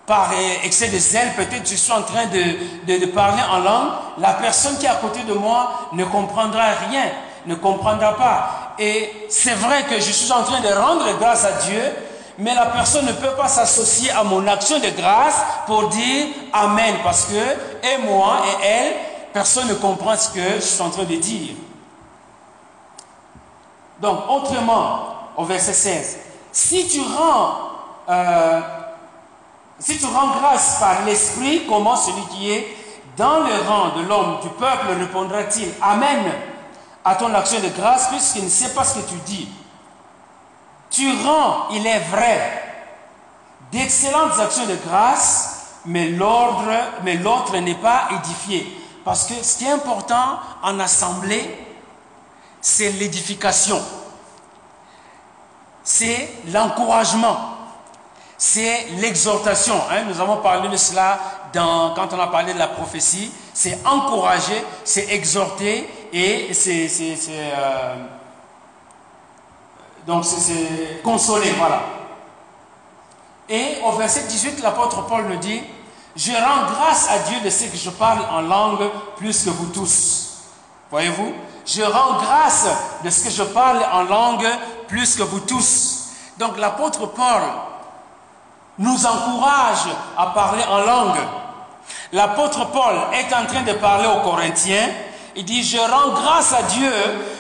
[0.06, 0.30] par
[0.64, 3.90] excès de zèle, peut-être je suis en train de, de, parler en langue,
[4.20, 7.06] la personne qui est à côté de moi ne comprendra rien,
[7.48, 8.76] ne comprendra pas.
[8.78, 11.82] Et c'est vrai que je suis en train de rendre grâce à Dieu,
[12.38, 16.96] mais la personne ne peut pas s'associer à mon action de grâce pour dire Amen,
[17.04, 18.94] parce que, et moi et elle,
[19.34, 21.56] personne ne comprend ce que je suis en train de dire.
[24.02, 25.00] Donc, autrement,
[25.38, 26.18] au verset 16,
[26.52, 27.56] si tu rends,
[28.10, 28.62] euh,
[29.80, 32.76] si tu rends grâce par l'Esprit, comment celui qui est
[33.18, 36.32] dans le rang de l'homme du peuple répondra-t-il Amen.
[37.04, 39.48] À ton action de grâce, puisqu'il ne sait pas ce que tu dis?
[40.90, 42.64] Tu rends, il est vrai,
[43.72, 46.72] d'excellentes actions de grâce, mais l'ordre,
[47.06, 48.82] l'autre n'est pas édifié.
[49.04, 51.66] Parce que ce qui est important en assemblée,
[52.60, 53.80] c'est l'édification,
[55.84, 57.38] c'est l'encouragement,
[58.38, 59.76] c'est l'exhortation.
[59.90, 60.04] Hein.
[60.08, 61.20] Nous avons parlé de cela
[61.54, 63.32] quand on a parlé de la prophétie.
[63.54, 66.90] C'est encourager, c'est exhorter et c'est
[67.30, 67.96] euh,
[70.06, 71.82] donc c'est consoler, voilà.
[73.48, 75.62] Et au verset 18, l'apôtre Paul nous dit,
[76.16, 79.68] je rends grâce à Dieu de ce que je parle en langue plus que vous
[79.68, 80.44] tous.
[80.92, 81.34] Voyez-vous
[81.66, 82.68] Je rends grâce
[83.04, 84.48] de ce que je parle en langue
[84.88, 86.10] plus que vous tous.
[86.38, 87.42] Donc l'apôtre Paul
[88.78, 91.18] nous encourage à parler en langue.
[92.12, 94.90] L'apôtre Paul est en train de parler aux Corinthiens.
[95.36, 96.92] Il dit, je rends grâce à Dieu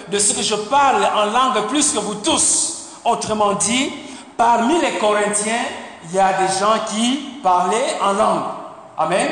[0.10, 2.90] de ce que je parle en langue plus que vous tous.
[3.04, 3.92] Autrement dit,
[4.38, 5.64] parmi les Corinthiens,
[6.06, 8.44] il y a des gens qui parlaient en langue.
[8.98, 9.30] Amen.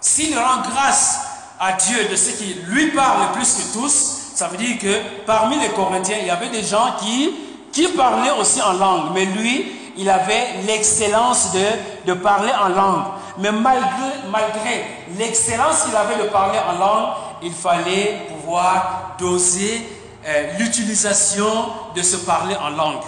[0.00, 1.20] S'il rend grâce
[1.58, 5.58] à Dieu de ce qui lui parle plus que tous, ça veut dire que parmi
[5.58, 7.34] les Corinthiens, il y avait des gens qui,
[7.72, 9.12] qui parlaient aussi en langue.
[9.14, 11.64] Mais lui, il avait l'excellence de,
[12.06, 13.04] de parler en langue.
[13.38, 13.88] Mais malgré,
[14.30, 14.84] malgré
[15.18, 17.08] l'excellence qu'il avait de parler en langue,
[17.42, 19.86] il fallait pouvoir doser
[20.26, 21.50] euh, l'utilisation
[21.94, 23.02] de se parler en langue.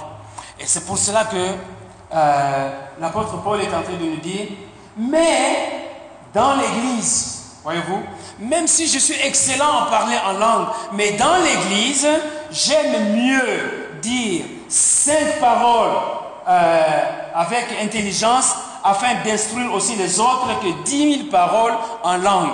[0.58, 1.36] Et c'est pour cela que
[2.12, 2.70] euh,
[3.00, 4.48] l'apôtre Paul est en train de nous dire,
[4.96, 5.90] mais
[6.32, 8.02] dans l'Église, voyez-vous,
[8.38, 12.08] même si je suis excellent en parler en langue, mais dans l'Église,
[12.50, 15.96] j'aime mieux dire cinq paroles
[16.46, 16.82] euh,
[17.34, 22.52] avec intelligence afin d'instruire aussi les autres que dix mille paroles en langue.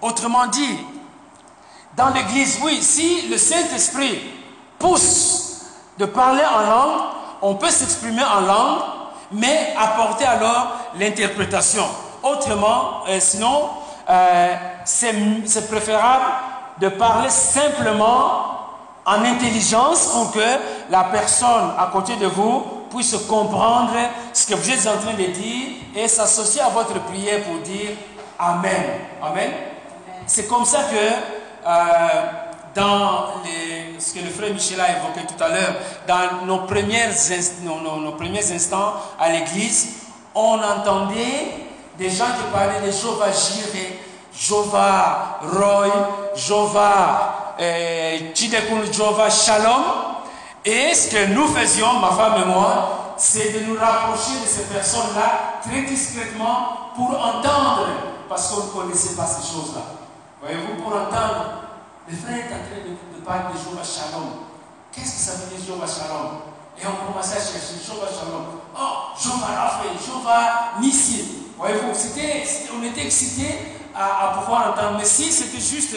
[0.00, 0.78] Autrement dit,
[1.96, 4.20] dans l'Église, oui, si le Saint-Esprit
[4.78, 5.66] pousse
[5.98, 7.00] de parler en langue,
[7.42, 8.80] on peut s'exprimer en langue,
[9.32, 11.84] mais apporter alors l'interprétation.
[12.22, 13.68] Autrement, euh, sinon,
[14.08, 16.24] euh, c'est préférable
[16.80, 18.46] de parler simplement
[19.04, 20.58] en intelligence pour que
[20.90, 23.94] la personne à côté de vous puisse comprendre
[24.32, 27.90] ce que vous êtes en train de dire et s'associer à votre prière pour dire
[28.38, 29.00] Amen.
[29.22, 29.50] Amen.
[30.26, 32.22] C'est comme ça que euh,
[32.74, 33.42] dans
[33.98, 35.74] ce que le frère Michel a évoqué tout à l'heure,
[36.06, 37.10] dans nos, premières,
[37.62, 39.88] nos, premiers instants à l'église,
[40.34, 41.66] on entendait
[41.98, 43.98] des gens qui parlaient de Jova Jireh,
[44.32, 45.88] Jova Roy,
[46.36, 48.18] Jova euh,
[48.92, 50.07] Jova Shalom.
[50.64, 54.64] Et ce que nous faisions, ma femme et moi, c'est de nous rapprocher de ces
[54.64, 57.86] personnes-là très discrètement pour entendre,
[58.28, 59.82] parce qu'on ne connaissait pas ces choses-là.
[60.40, 61.68] Voyez-vous, pour entendre,
[62.08, 64.30] le frère est en train de, parler de Jova Shalom.
[64.92, 66.38] Qu'est-ce que ça veut dire Jova Shalom?
[66.80, 68.60] Et on commençait à chercher Jova Shalom.
[68.78, 71.48] Oh, Jova Raphaël, Jova Nissi.
[71.58, 74.98] Voyez-vous, on était excités à, pouvoir entendre.
[74.98, 75.96] Mais si c'était juste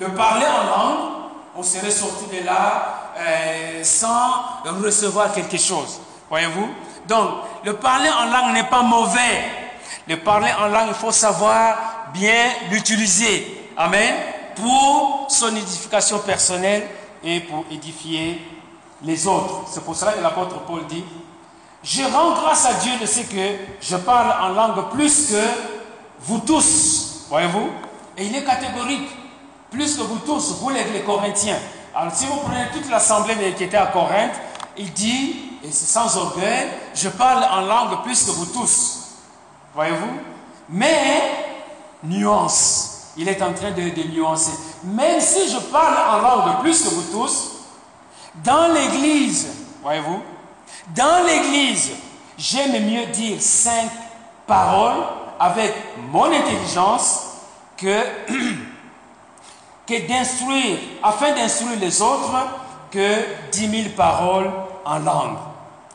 [0.00, 1.25] de parler en langue,
[1.56, 6.00] on serait sorti de là euh, sans recevoir quelque chose.
[6.28, 6.68] Voyez-vous?
[7.08, 7.30] Donc,
[7.64, 9.44] le parler en langue n'est pas mauvais.
[10.08, 13.70] Le parler en langue, il faut savoir bien l'utiliser.
[13.76, 14.14] Amen?
[14.54, 16.86] Pour son édification personnelle
[17.22, 18.40] et pour édifier
[19.02, 19.62] les autres.
[19.70, 21.04] C'est pour cela que l'apôtre Paul dit,
[21.82, 25.42] je rends grâce à Dieu de ce que je parle en langue plus que
[26.20, 27.26] vous tous.
[27.28, 27.70] Voyez-vous?
[28.16, 29.08] Et il est catégorique.
[29.76, 31.58] Plus que vous tous, vous les, Corinthiens.
[31.94, 34.32] Alors si vous prenez toute l'assemblée qui était à Corinthe,
[34.78, 39.00] il dit, et c'est sans orgueil, je parle en langue plus que vous tous.
[39.74, 40.18] Voyez-vous?
[40.70, 41.60] Mais,
[42.04, 43.12] nuance.
[43.18, 44.52] Il est en train de, de nuancer.
[44.82, 47.50] Même si je parle en langue plus que vous tous,
[48.42, 49.48] dans l'église,
[49.82, 50.22] voyez-vous,
[50.96, 51.90] dans l'église,
[52.38, 53.90] j'aime mieux dire cinq
[54.46, 55.04] paroles
[55.38, 55.74] avec
[56.10, 57.24] mon intelligence
[57.76, 58.00] que,
[59.86, 62.34] que d'instruire, afin d'instruire les autres,
[62.90, 64.50] que dix mille paroles
[64.84, 65.38] en langue.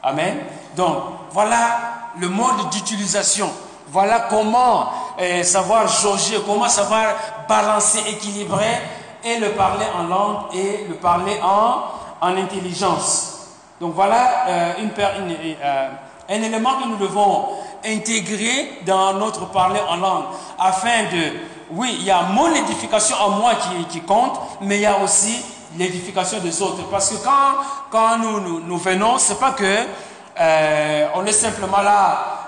[0.03, 0.37] Amen.
[0.75, 0.97] Donc,
[1.31, 1.79] voilà
[2.19, 3.49] le mode d'utilisation.
[3.87, 7.15] Voilà comment euh, savoir jauger, comment savoir
[7.47, 8.81] balancer, équilibrer
[9.23, 11.83] et le parler en langue et le parler en,
[12.25, 13.39] en intelligence.
[13.79, 15.89] Donc voilà euh, euh,
[16.29, 17.49] un élément que nous devons
[17.85, 20.25] intégrer dans notre parler en langue
[20.57, 21.33] afin de,
[21.73, 23.53] oui, il y a mon édification en moi
[23.89, 25.35] qui, compte, mais il y a aussi
[25.77, 26.83] l'édification des autres.
[26.89, 27.55] Parce que quand,
[27.89, 29.63] quand nous, nous, nous venons, c'est pas que
[30.39, 32.41] euh, on est simplement là,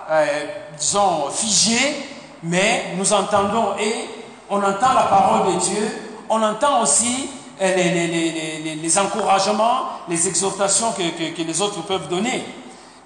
[0.78, 1.78] disons, figé,
[2.44, 4.10] mais nous entendons et
[4.50, 11.42] on entend la parole de Dieu, on entend aussi les, les, encouragements, les exhortations que,
[11.42, 12.44] les autres peuvent donner.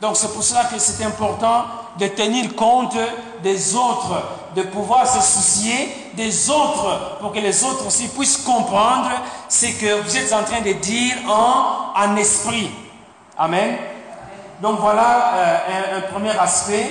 [0.02, 1.66] Donc c'est pour cela que c'est important
[2.00, 2.96] de tenir compte
[3.44, 4.22] des autres,
[4.58, 9.12] de pouvoir se soucier des autres pour que les autres aussi puissent comprendre
[9.48, 12.72] ce que vous êtes en train de dire en, esprit.
[13.38, 13.78] Amen.
[14.60, 16.90] Donc voilà euh, un, premier aspect.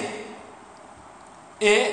[1.61, 1.87] Et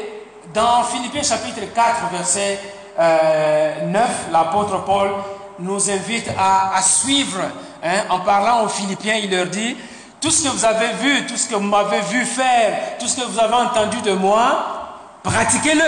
[0.54, 2.60] dans Philippiens chapitre 4, verset
[3.00, 5.10] 9, euh, l'apôtre Paul
[5.58, 7.42] nous invite à, suivre.
[7.84, 9.76] Hein, en parlant aux Philippiens, il leur dit,
[10.22, 13.20] tout ce que vous avez vu, tout ce que vous m'avez vu faire, tout ce
[13.20, 14.83] que vous avez entendu de moi,
[15.24, 15.84] pratiquez-le.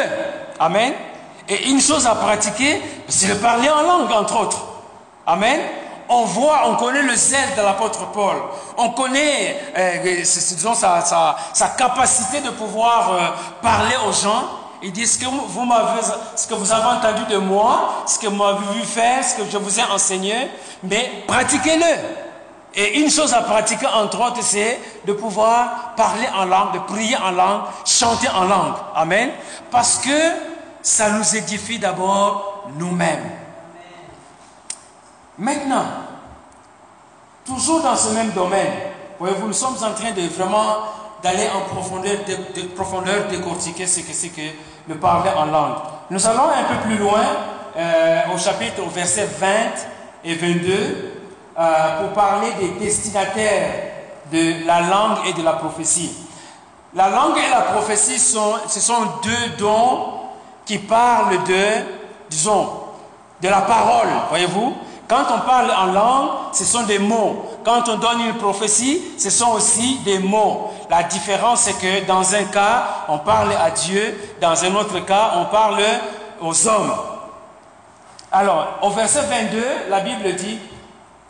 [0.59, 0.93] Amen.
[1.47, 4.65] Et une chose à pratiquer, c'est de parler en langue, entre autres.
[5.27, 5.59] Amen.
[6.07, 8.35] On voit, on connaît le zèle de l'apôtre Paul.
[8.77, 13.27] On connaît, euh, disons, sa, sa, capacité de pouvoir euh,
[13.61, 14.43] parler aux gens.
[14.83, 16.01] Il dit ce que vous m'avez,
[16.35, 19.49] ce que vous avez entendu de moi, ce que vous m'avez vu faire, ce que
[19.49, 20.35] je vous ai enseigné,
[20.83, 22.24] mais pratiquez-le.
[22.75, 27.15] Et une chose à pratiquer entre autres, c'est de pouvoir parler en langue, de prier
[27.15, 28.75] en langue, chanter en langue.
[28.95, 29.31] Amen.
[29.71, 30.11] Parce que
[30.81, 33.31] ça nous édifie d'abord nous-mêmes.
[35.37, 35.85] Maintenant,
[37.45, 38.71] toujours dans ce même domaine,
[39.19, 40.77] voyez-vous, nous sommes en train de vraiment
[41.23, 44.41] d'aller en profondeur, de, de décortiquer ce que c'est que
[44.87, 45.75] le parler en langue.
[46.09, 47.23] Nous allons un peu plus loin
[47.77, 49.47] euh, au chapitre, au verset 20
[50.23, 51.14] et 22,
[51.57, 53.71] euh, pour parler des destinataires
[54.31, 56.11] de la langue et de la prophétie.
[56.93, 60.13] La langue et la prophétie, sont, ce sont deux dons
[60.65, 61.65] qui parlent de,
[62.29, 62.69] disons,
[63.41, 64.75] de la parole, voyez-vous?
[65.07, 67.45] Quand on parle en langue, ce sont des mots.
[67.63, 70.71] Quand on donne une prophétie, ce sont aussi des mots.
[70.89, 75.33] La différence, c'est que dans un cas, on parle à Dieu, dans un autre cas,
[75.35, 75.81] on parle
[76.41, 76.93] aux hommes.
[78.31, 80.59] Alors, au verset 22, la Bible dit,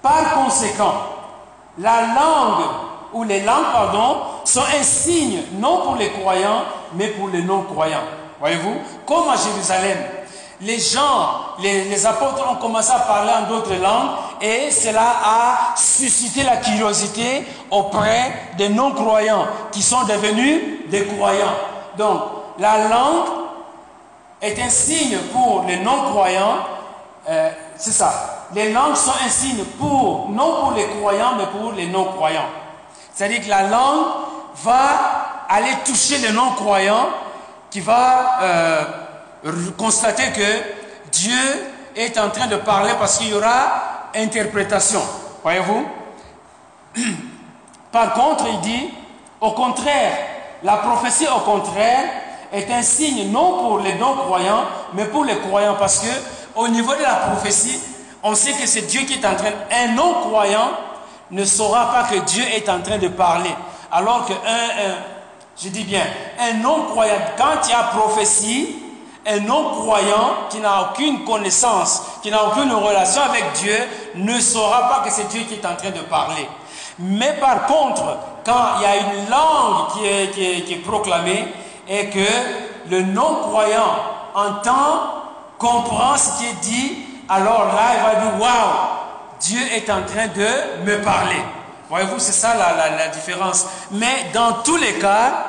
[0.06, 0.93] par conséquent,
[1.80, 2.66] la langue,
[3.12, 6.62] ou les langues, pardon, sont un signe, non pour les croyants,
[6.93, 8.03] mais pour les non-croyants.
[8.39, 8.76] Voyez-vous
[9.08, 9.97] Comme à Jérusalem,
[10.62, 16.43] les gens, les, apôtres ont commencé à parler en d'autres langues et cela a suscité
[16.43, 21.56] la curiosité auprès des non-croyants qui sont devenus des croyants.
[21.97, 22.22] Donc,
[22.60, 23.26] la langue
[24.39, 26.60] est un signe pour les non-croyants.
[27.28, 28.34] Euh, c'est ça.
[28.56, 32.47] Les langues sont un signe pour, non pour les croyants, mais pour les non-croyants.
[33.14, 34.06] C'est-à-dire que la langue
[34.64, 37.10] va aller toucher les non-croyants,
[37.70, 38.84] qui va euh,
[39.78, 41.38] constater que Dieu
[41.97, 45.01] est en train de parler parce qu'il y aura interprétation.
[45.43, 45.86] Voyez-vous?
[47.91, 48.89] Par contre, il dit,
[49.41, 50.18] au contraire,
[50.64, 52.06] la prophétie au contraire
[52.53, 56.08] est un signe non pour les non-croyants, mais pour les croyants, parce que
[56.56, 57.82] au niveau de la prophétie,
[58.26, 59.51] on sait que c'est Dieu qui est en train.
[59.71, 60.71] Un non-croyant
[61.30, 63.53] ne saura pas que Dieu est en train de parler,
[63.91, 64.95] alors que un,
[65.61, 66.01] je dis bien,
[66.39, 68.78] un non-croyant, quand il y a prophétie,
[69.28, 73.78] un non-croyant qui n'a aucune connaissance, qui n'a aucune relation avec Dieu,
[74.15, 76.47] ne saura pas que c'est Dieu qui est en train de parler.
[76.97, 78.03] Mais par contre,
[78.43, 81.47] quand il y a une langue qui est, qui est, proclamée
[81.88, 83.95] et que le non-croyant
[84.34, 85.13] entend,
[85.59, 86.97] comprend ce qui est dit,
[87.30, 88.73] alors là, il va dire, waouh,
[89.39, 91.41] Dieu est en train de me parler.
[91.89, 93.67] Voyez-vous, c'est ça la, la, différence.
[93.91, 95.45] Mais dans tous les cas,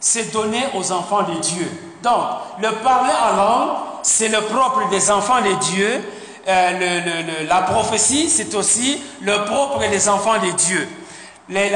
[0.00, 1.70] c'est donné aux enfants de Dieu.
[2.02, 2.22] Donc,
[2.60, 3.70] le parler en langue,
[4.02, 6.04] c'est le propre des enfants de Dieu.
[6.48, 10.88] Euh, la prophétie, c'est aussi le propre des enfants de Dieu.
[11.48, 11.70] la,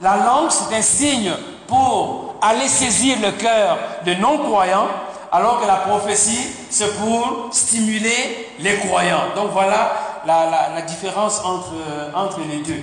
[0.00, 1.32] la langue, c'est un signe
[1.66, 4.88] pour aller saisir le cœur de non-croyants,
[5.34, 9.34] alors que la prophétie, c'est pour stimuler les croyants.
[9.34, 11.74] Donc voilà la, différence entre,
[12.14, 12.82] entre les deux.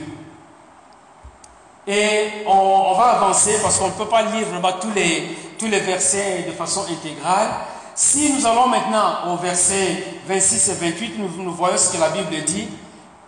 [1.88, 4.48] Et on, va avancer parce qu'on ne peut pas lire
[4.82, 7.48] tous les, versets de façon intégrale.
[7.96, 12.10] Si nous allons maintenant au verset 26 et 28, nous, nous voyons ce que la
[12.10, 12.68] Bible dit.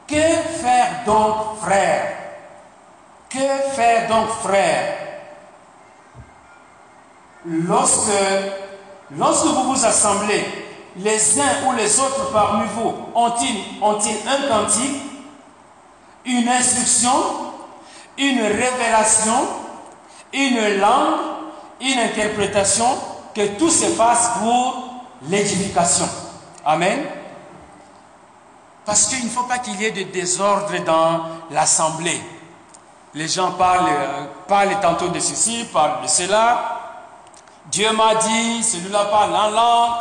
[0.06, 2.14] Que faire donc, frère?
[3.30, 4.98] Que faire donc, frère?
[7.46, 8.12] Lorsque,
[9.18, 10.46] lorsque vous vous assemblez,
[10.98, 15.02] les uns ou les autres parmi vous ont-ils ont un cantique,
[16.26, 17.12] une instruction
[18.18, 19.48] une révélation,
[20.34, 21.20] une langue,
[21.82, 22.86] une interprétation,
[23.34, 26.08] que tout se fasse pour l'édification.
[26.66, 27.04] Amen.
[28.86, 32.22] Parce qu'il ne faut pas qu'il y ait de désordre dans l'assemblée.
[33.16, 36.83] Les gens parlent, euh, parlent tantôt de ceci, parlent de cela.
[37.68, 39.92] Dieu m'a dit, celui-là parle en langue,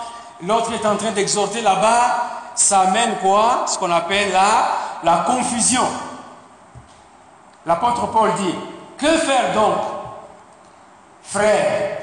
[0.42, 2.28] l'autre est en train d'exhorter là-bas.
[2.54, 3.64] Ça amène quoi?
[3.66, 4.68] Ce qu'on appelle la,
[5.02, 5.84] la confusion.
[7.64, 8.54] L'apôtre Paul dit,
[8.98, 9.76] que faire donc,
[11.22, 12.02] frères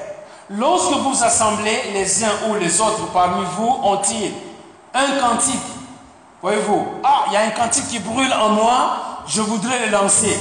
[0.52, 4.32] Lorsque vous assemblez les uns ou les autres parmi vous, ont-ils
[4.92, 5.62] un cantique?
[6.42, 8.96] Voyez-vous, ah, il y a un cantique qui brûle en moi,
[9.28, 10.36] je voudrais le lancer.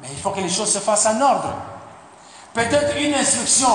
[0.00, 1.52] Mais il faut que les choses se fassent en ordre.
[2.54, 3.68] Peut-être une instruction.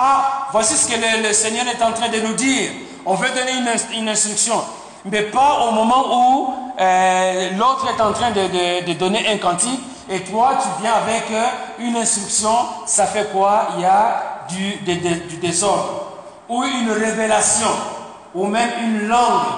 [0.00, 2.70] Ah, voici ce que le, Seigneur est en train de nous dire.
[3.04, 3.58] On veut donner
[3.98, 4.62] une, instruction,
[5.04, 10.20] mais pas au moment où euh, l'autre est en train de donner un cantique et
[10.20, 11.44] toi, tu viens avec euh,
[11.80, 12.54] une instruction,
[12.86, 13.70] ça fait quoi?
[13.76, 16.12] Il y a du, du désordre,
[16.48, 17.66] ou une révélation,
[18.36, 19.48] ou même une langue,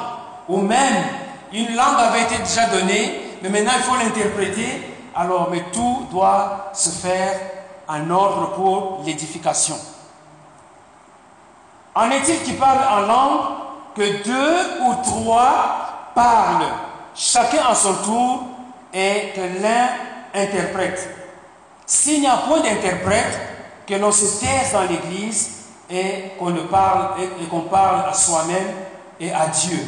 [0.48, 1.04] ou même
[1.52, 4.86] une langue avait été déjà donnée, mais maintenant il faut l'interpréter.
[5.14, 7.38] Alors, mais tout doit se faire
[7.86, 9.76] en ordre pour l'édification.
[11.94, 13.40] En est-il qui parle en langue
[13.94, 16.68] que deux ou trois parlent,
[17.14, 18.44] chacun à son tour,
[18.92, 19.88] et que l'un
[20.34, 21.08] interprète?
[21.86, 23.38] S'il n'y a point d'interprète,
[23.90, 25.50] que l'on se taise dans l'Église
[25.90, 28.68] et qu'on parle et, qu'on parle à soi-même
[29.18, 29.78] et à Dieu.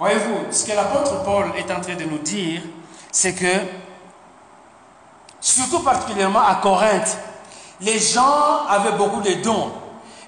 [0.00, 2.62] Voyez-vous, ce que l'apôtre Paul est en train de nous dire,
[3.12, 3.60] c'est que,
[5.40, 7.16] surtout particulièrement à Corinthe,
[7.80, 9.70] les gens avaient beaucoup de dons.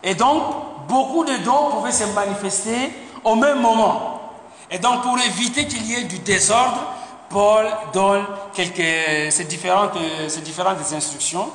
[0.05, 0.43] Et donc,
[0.89, 2.93] beaucoup de dons pouvaient se manifester
[3.25, 4.21] au même moment.
[4.71, 6.81] Et donc, pour éviter qu'il y ait du désordre,
[7.29, 11.49] Paul donne quelques, ces, différentes, ces différentes instructions.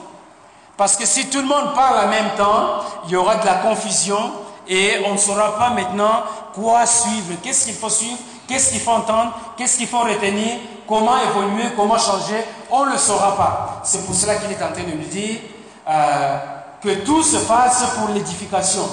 [0.78, 3.56] Parce que si tout le monde parle en même temps, il y aura de la
[3.56, 4.32] confusion
[4.68, 6.24] et on ne saura pas maintenant
[6.54, 8.18] quoi suivre, qu'est-ce qu'il faut suivre,
[8.48, 10.58] qu'est-ce qu'il faut entendre, qu'est-ce qu'il faut retenir,
[10.88, 13.82] comment évoluer, comment changer, on ne le saura pas.
[13.84, 15.40] C'est pour cela qu'il est en train de nous dire
[15.88, 16.38] euh,
[16.82, 18.84] que tout se fasse pour l'édification.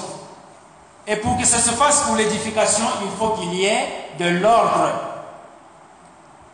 [1.08, 3.86] Et pour que ça se fasse pour l'édification, il faut qu'il y ait
[4.18, 4.90] de l'ordre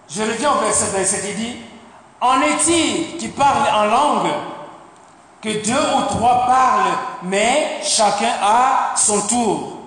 [0.09, 1.57] je reviens au verset 27, il dit,
[2.21, 4.33] En est-il qui parle en langue
[5.43, 9.79] Que deux ou trois parlent, mais chacun a son tour?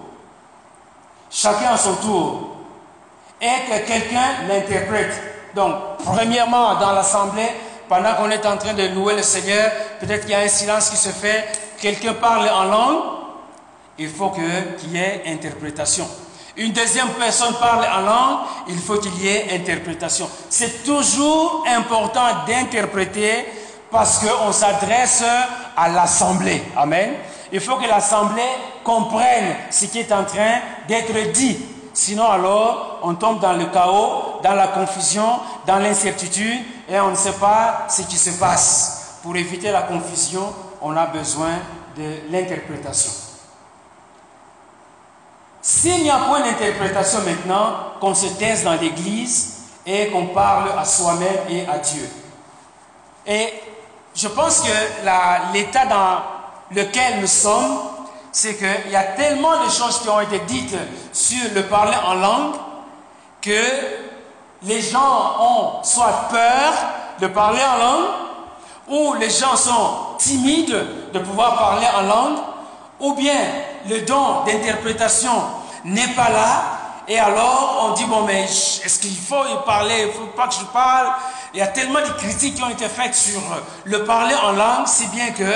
[1.30, 2.50] Chacun a son tour.
[3.40, 5.22] Et que quelqu'un l'interprète.
[5.54, 7.50] Donc, premièrement, dans l'assemblée,
[7.88, 10.90] pendant qu'on est en train de louer le Seigneur, peut-être qu'il y a un silence
[10.90, 11.46] qui se fait,
[11.80, 13.02] quelqu'un parle en langue,
[13.98, 16.08] il faut qu'il y ait interprétation.
[16.56, 20.30] une deuxième personne parle en langue, il faut qu'il y ait interprétation.
[20.50, 23.46] C'est toujours important d'interpréter
[23.92, 25.24] parce qu'on s'adresse
[25.76, 26.64] à l'assemblée.
[26.76, 27.14] Amen.
[27.52, 28.42] Il faut que l'assemblée
[28.84, 31.58] comprenne ce qui est en train d'être dit.
[31.94, 37.16] Sinon, alors, on tombe dans le chaos, dans la confusion, dans l'incertitude et on ne
[37.16, 39.20] sait pas ce qui se passe.
[39.24, 41.54] Pour éviter la confusion, on a besoin
[41.98, 43.27] de l'interprétation.
[45.70, 50.86] S'il n'y a point d'interprétation maintenant, qu'on se taise dans l'église et qu'on parle à
[50.86, 52.10] soi-même et à Dieu.
[53.26, 53.54] Et
[54.16, 56.22] je pense que l'état dans
[56.72, 57.80] lequel nous sommes,
[58.32, 60.78] c'est qu'il y a tellement de choses qui ont été dites
[61.12, 62.56] sur le parler en langue
[63.42, 63.64] que
[64.64, 66.74] les gens ont soit peur
[67.20, 68.08] de parler en langue,
[68.88, 72.38] ou les gens sont timides de pouvoir parler en langue,
[73.00, 73.40] ou bien
[73.88, 75.34] le don d'interprétation
[75.84, 76.64] n'est pas là,
[77.08, 80.48] et alors on dit, bon, mais est-ce qu'il faut y parler, il ne faut pas
[80.48, 81.08] que je parle.
[81.54, 83.40] Il y a tellement de critiques qui ont été faites sur
[83.86, 85.50] le parler en langue, si bien que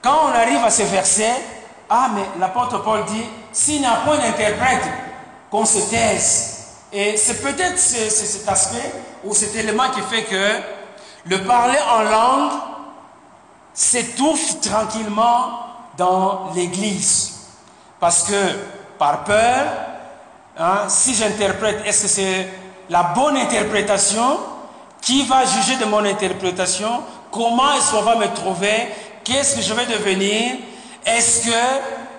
[0.00, 1.34] quand on arrive à ce verset,
[1.90, 4.84] ah, mais l'apôtre Paul dit, s'il n'y a point d'interprète,
[5.50, 6.54] qu'on se taise.
[6.92, 8.92] Et c'est peut-être cet aspect
[9.22, 10.50] ou cet élément qui fait que
[11.26, 12.52] le parler en langue
[13.74, 17.32] s'étouffe tranquillement dans l'Église.
[18.00, 18.34] Parce que
[18.98, 19.66] par peur,
[20.58, 22.48] hein, si j'interprète, est-ce que c'est
[22.90, 24.38] la bonne interprétation?
[25.00, 27.02] Qui va juger de mon interprétation?
[27.30, 28.88] Comment est-ce qu'on va me trouver?
[29.22, 30.56] Qu'est-ce que je vais devenir?
[31.04, 31.56] Est-ce que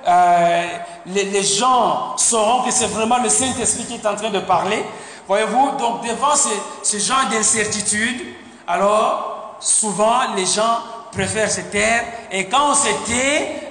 [0.08, 0.68] euh,
[1.08, 4.86] les, gens sauront que c'est vraiment le Saint-Esprit qui est en train de parler?
[5.28, 6.50] Voyez-vous, donc devant ce,
[6.84, 8.22] ce genre d'incertitude,
[8.68, 10.80] alors souvent les gens
[11.16, 12.04] préfère se taire.
[12.32, 12.90] Et quand on se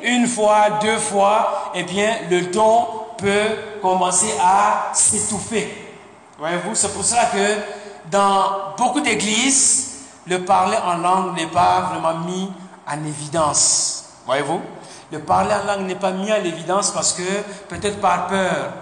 [0.03, 2.87] une fois, deux fois, eh bien, le don
[3.19, 5.93] peut commencer à s'étouffer.
[6.39, 9.93] Voyez-vous, c'est pour ça que dans beaucoup d'églises,
[10.27, 12.51] le parler en langue n'est pas vraiment mis
[12.87, 14.05] en évidence.
[14.27, 14.61] Voyez-vous,
[15.13, 17.23] le parler en langue n'est pas mis en évidence parce que
[17.69, 18.73] peut-être par peur.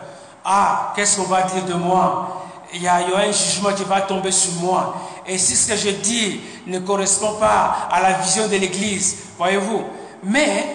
[0.44, 2.42] Ah, qu'est-ce qu'on va dire de moi?
[2.75, 4.95] Il y, a, un jugement qui va tomber sur moi.
[5.27, 9.85] Et si ce que je dis ne correspond pas à la vision de l'Église, voyez-vous.
[10.25, 10.66] Mais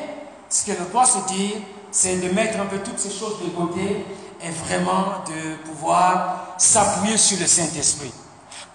[0.49, 1.57] ce que doit se dire,
[1.91, 4.05] c'est de mettre un peu toutes ces choses de côté
[4.43, 8.11] et vraiment de pouvoir s'appuyer sur le Saint-Esprit.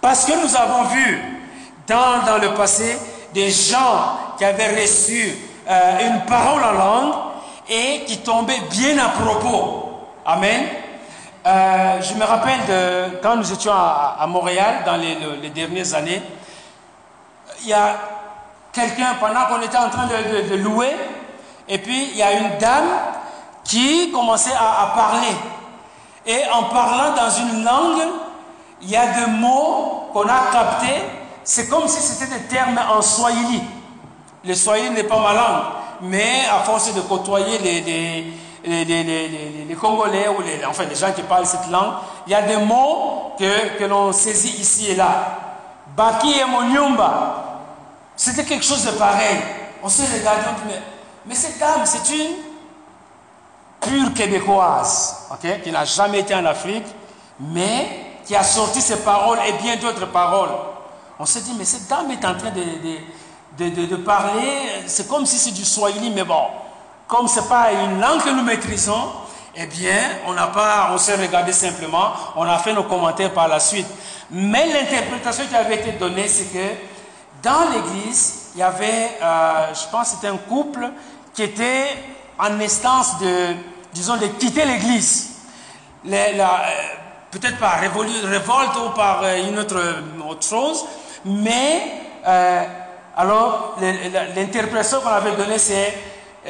[0.01, 1.23] Parce que nous avons vu
[1.87, 2.99] dans, dans le passé
[3.33, 5.37] des gens qui avaient reçu
[5.69, 7.15] euh, une parole en langue
[7.69, 9.91] et qui tombaient bien à propos.
[10.27, 10.67] Amen.
[11.45, 12.61] Euh, je me rappelle
[13.21, 16.23] quand nous étions à, Montréal dans les, dernières années,
[17.63, 17.97] il y a
[18.73, 20.95] quelqu'un, pendant qu'on était en train de, louer,
[21.69, 22.89] et puis il y a une dame
[23.65, 25.35] qui commençait à, à, parler.
[26.27, 28.09] Et en parlant dans une langue,
[28.83, 31.03] il y a des mots qu'on a captés,
[31.43, 33.63] c'est comme si c'était des termes en swahili.
[34.45, 35.63] Le swahili n'est pas ma langue,
[36.03, 38.33] mais à force de côtoyer les les,
[39.81, 41.95] Congolais ou les, enfin les gens qui parlent cette langue,
[42.27, 45.39] il y a des mots que, que l'on saisit ici et là.
[45.97, 47.61] Baki et Monyumba,
[48.17, 49.39] c'était quelque chose de pareil.
[49.83, 50.81] On se regarde, mais,
[51.27, 52.37] mais cette dame, c'est une
[53.81, 56.87] pure québécoise, ok, qui n'a jamais été en Afrique,
[57.41, 60.55] mais qui a sorti ses paroles et bien d'autres paroles.
[61.19, 62.63] On se dit, mais cette dame est en train de,
[63.59, 66.45] de, de, de parler, c'est comme si c'est du Swahili, mais bon,
[67.13, 69.13] comme ce n'est pas une langue que nous maîtrisons,
[69.55, 73.49] eh bien, on n'a pas, on s'est regardé simplement, on a fait nos commentaires par
[73.49, 73.87] la suite.
[74.31, 76.73] Mais l'interprétation qui avait été donnée, c'est que
[77.43, 80.89] dans l'église, il y avait, euh, je pense, c'était un couple
[81.35, 81.85] qui était
[82.39, 83.57] en instance de,
[83.93, 85.33] disons, de quitter l'église.
[86.07, 86.49] Euh,
[87.31, 88.09] peut-être par révolte
[88.87, 89.83] ou par euh, une autre,
[90.27, 90.87] autre chose,
[91.27, 91.93] mais
[93.15, 93.77] alors
[94.35, 95.93] l'interprétation qu'on avait donnée, c'est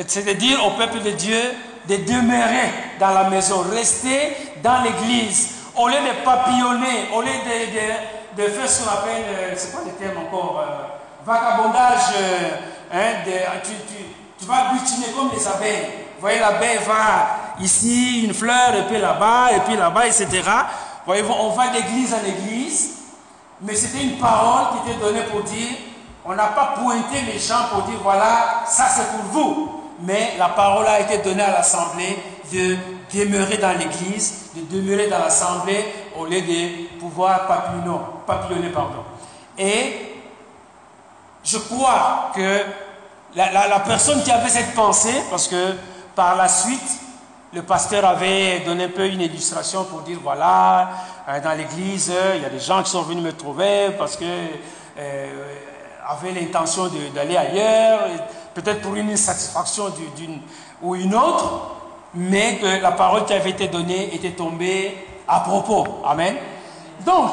[0.07, 1.41] c'est de dire au peuple de Dieu
[1.89, 2.71] de demeurer
[3.01, 8.69] dans la maison, rester dans l'église, au lieu de papillonner, au lieu de, de, faire
[8.69, 12.51] ce qu'on appelle, euh, c'est quoi le terme encore, euh, vagabondage, euh,
[12.93, 13.33] hein, de,
[13.67, 14.05] tu, tu,
[14.39, 15.89] tu, vas butiner comme les abeilles.
[16.15, 20.29] Vous voyez, l'abeille va ici, une fleur, et puis là-bas, et puis là-bas, etc.
[21.05, 22.91] Voyez-vous, on va d'église en église,
[23.61, 25.71] mais c'était une parole qui était donnée pour dire,
[26.25, 30.49] on n'a pas pointé les gens pour dire, voilà, ça c'est pour vous mais la
[30.49, 32.19] parole a été donnée à l'Assemblée
[32.53, 32.77] de
[33.15, 35.85] demeurer dans l'Église, de demeurer dans l'Assemblée
[36.19, 37.47] au lieu de pouvoir
[38.27, 38.71] papillonner.
[39.59, 40.13] Et
[41.45, 42.61] je crois que
[43.35, 45.75] la, personne qui avait cette pensée, parce que
[46.15, 47.01] par la suite,
[47.53, 50.91] le pasteur avait donné un peu une illustration pour dire voilà,
[51.29, 54.17] euh, dans l'église, euh, il y a des gens qui sont venus me trouver parce
[54.17, 55.55] que euh,
[56.07, 58.01] avaient l'intention d'aller ailleurs,
[58.55, 60.41] peut-être pour une insatisfaction d'une
[60.83, 61.77] ou une autre,
[62.15, 64.97] mais que la parole qui avait été donnée était tombée
[65.27, 65.87] à propos.
[66.05, 66.37] Amen.
[67.07, 67.31] Donc,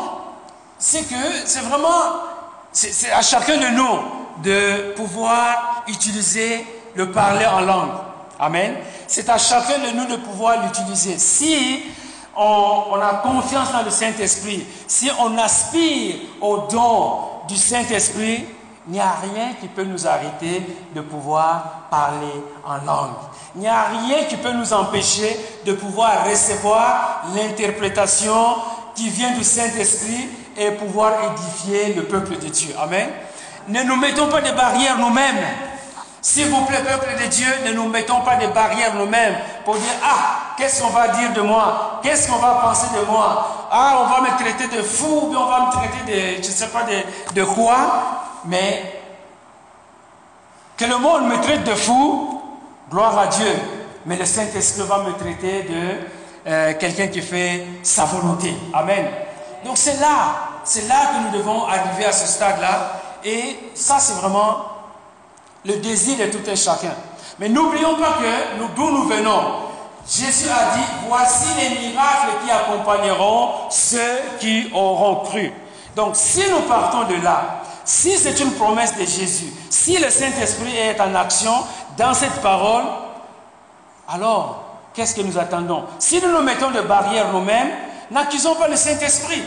[0.77, 1.15] c'est que
[1.45, 2.21] c'est vraiment,
[2.71, 3.99] c'est à chacun de nous
[4.43, 6.65] de pouvoir utiliser
[6.95, 7.91] le parler en langue.
[8.39, 8.75] Amen.
[9.07, 11.17] C'est à chacun de nous de pouvoir l'utiliser.
[11.17, 11.83] Si
[12.37, 18.45] on, a confiance dans le Saint-Esprit, si on aspire au don du Saint-Esprit,
[18.87, 20.65] il n'y a rien qui peut nous arrêter
[20.95, 23.15] de pouvoir parler en langue.
[23.55, 28.55] Il n'y a rien qui peut nous empêcher de pouvoir recevoir l'interprétation
[28.95, 32.73] qui vient du Saint-Esprit et pouvoir édifier le peuple de Dieu.
[32.79, 33.09] Amen.
[33.67, 35.37] Ne nous mettons pas de barrières nous-mêmes.
[36.21, 39.93] S'il vous plaît, peuple de Dieu, ne nous mettons pas de barrières nous-mêmes pour dire,
[40.03, 42.01] ah, qu'est-ce qu'on va dire de moi?
[42.03, 43.67] Qu'est-ce qu'on va penser de moi?
[43.71, 46.47] Ah, on va me traiter de fou, ou bien on va me traiter de, je
[46.49, 48.28] ne sais pas de, de quoi.
[48.45, 49.01] Mais
[50.77, 52.41] que le monde me traite de fou,
[52.89, 53.53] gloire à Dieu.
[54.05, 55.97] Mais le Saint-Esprit va me traiter de
[56.47, 58.53] euh, quelqu'un qui fait sa volonté.
[58.73, 59.05] Amen.
[59.65, 63.01] Donc c'est là, c'est là que nous devons arriver à ce stade-là.
[63.23, 64.65] Et ça, c'est vraiment
[65.65, 66.93] le désir de tout un chacun.
[67.39, 69.41] Mais n'oublions pas que d'où nous venons,
[70.07, 75.51] Jésus a dit, voici les miracles qui accompagneront ceux qui auront cru.
[75.95, 80.77] Donc si nous partons de là, si c'est une promesse de Jésus, si le Saint-Esprit
[80.77, 81.51] est en action
[81.97, 82.83] dans cette parole,
[84.07, 84.63] alors
[84.93, 85.85] qu'est-ce que nous attendons?
[85.97, 87.71] Si nous nous mettons de barrières nous-mêmes,
[88.11, 89.41] n'accusons pas le Saint-Esprit.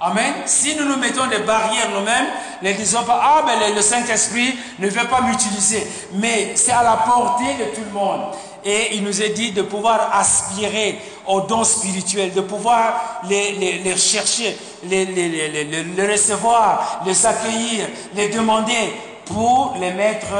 [0.00, 0.34] Amen.
[0.44, 2.26] Si nous nous mettons des barrières nous-mêmes,
[2.60, 5.90] ne disons pas, ah, mais le Saint-Esprit ne veut pas m'utiliser.
[6.12, 8.34] Mais c'est à la portée de tout le monde.
[8.70, 14.58] Et il nous est dit de pouvoir aspirer aux dons spirituels, de pouvoir les, chercher,
[14.84, 18.92] les, recevoir, les accueillir, les demander
[19.24, 20.34] pour les mettre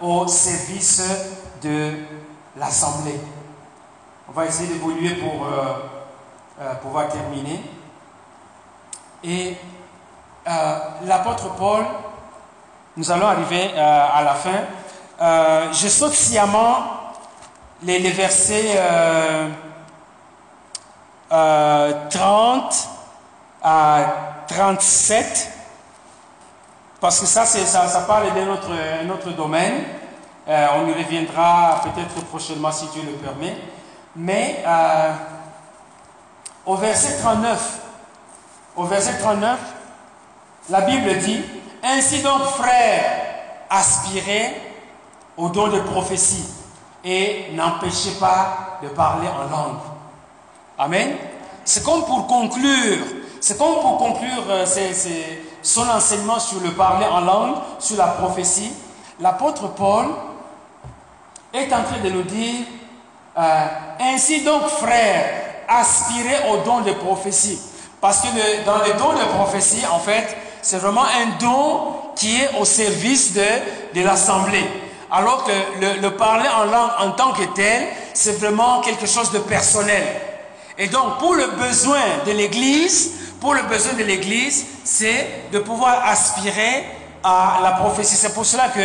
[0.00, 1.02] au service
[1.60, 1.90] de
[2.56, 3.18] l'Assemblée.
[4.28, 5.74] On va essayer d'évoluer pour euh,
[6.60, 7.62] euh, pouvoir terminer.
[9.24, 9.56] Et
[10.46, 11.84] euh, l'apôtre Paul,
[12.96, 15.72] nous allons arriver à la fin.
[15.72, 17.01] Je saute sciemment
[17.82, 18.80] les, versets
[21.30, 22.88] 30
[23.62, 24.04] à
[24.48, 25.50] 37,
[27.00, 28.70] parce que ça, ça, parle notre,
[29.04, 29.84] notre domaine.
[30.46, 33.56] on y reviendra peut-être prochainement si Dieu le permet.
[34.14, 34.62] Mais
[36.66, 37.80] au verset 39,
[38.76, 39.58] au verset 39,
[40.70, 41.42] la Bible dit,
[41.82, 43.04] Ainsi donc, frères,
[43.68, 44.54] aspirez
[45.36, 46.44] au don de prophétie
[47.04, 49.78] et n'empêchez pas de parler en langue.
[50.78, 51.16] Amen.
[51.64, 52.98] C'est comme pour conclure,
[53.40, 54.66] c'est comme pour conclure euh,
[55.62, 58.72] son enseignement sur le parler en langue, sur la prophétie.
[59.20, 60.06] L'apôtre Paul
[61.52, 62.64] est en train de nous dire,
[63.38, 63.66] euh,
[64.00, 67.60] ainsi donc, frères, aspirez au don de prophétie.
[68.00, 72.58] Parce que dans le don de prophétie, en fait, c'est vraiment un don qui est
[72.58, 73.46] au service de,
[73.94, 74.68] de l'assemblée.
[75.12, 79.30] Alors que le, le, parler en langue en tant que tel, c'est vraiment quelque chose
[79.30, 80.02] de personnel.
[80.78, 86.02] Et donc, pour le besoin de l'Église, pour le besoin de l'Église, c'est de pouvoir
[86.06, 86.84] aspirer
[87.22, 88.16] à la prophétie.
[88.16, 88.80] C'est pour cela que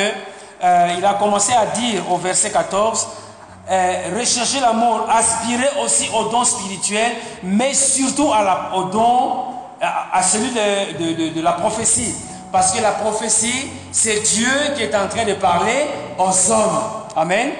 [0.63, 3.07] euh, il a commencé à dire au verset 14,
[3.69, 7.11] euh, rechercher l'amour, aspirer aussi au don spirituel,
[7.43, 8.31] mais surtout
[8.73, 9.45] au don,
[9.79, 12.15] à, celui de, la prophétie.
[12.51, 15.85] Parce que la prophétie, c'est Dieu qui est en train de parler
[16.17, 16.79] aux hommes.
[17.15, 17.51] Amen.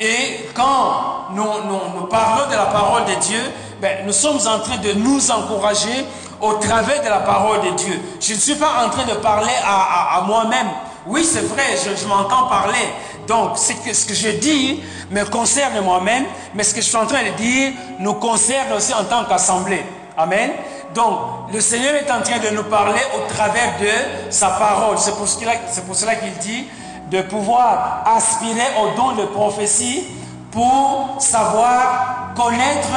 [0.00, 3.40] Et quand nous, parlons de la parole de Dieu,
[3.80, 6.04] ben, nous sommes en train de nous encourager
[6.40, 8.00] au travers de la parole de Dieu.
[8.20, 10.68] Je ne suis pas en train de parler à, moi-même.
[11.06, 12.88] Oui, c'est vrai, je, m'entends parler.
[13.28, 13.72] Donc, ce
[14.06, 16.24] que je dis me concerne moi-même,
[16.54, 19.84] mais ce que je suis en train de dire nous concerne aussi en tant qu'assemblée.
[20.16, 20.50] Amen.
[20.94, 21.18] Donc,
[21.52, 24.96] le Seigneur est en train de nous parler au travers de sa parole.
[24.96, 26.66] C'est pour, cela qu'il dit
[27.10, 30.04] de pouvoir aspirer au don de prophétie
[30.52, 32.88] pour savoir connaître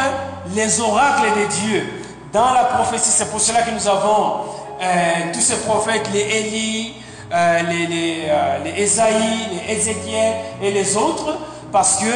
[0.54, 2.04] les oracles de Dieu.
[2.32, 4.42] Dans la prophétie, c'est pour cela que nous avons
[4.80, 6.94] euh, tous ces prophètes, les Élie,
[7.34, 11.36] euh, les, les, euh, les les Ézéchiel et les autres,
[11.72, 12.14] parce que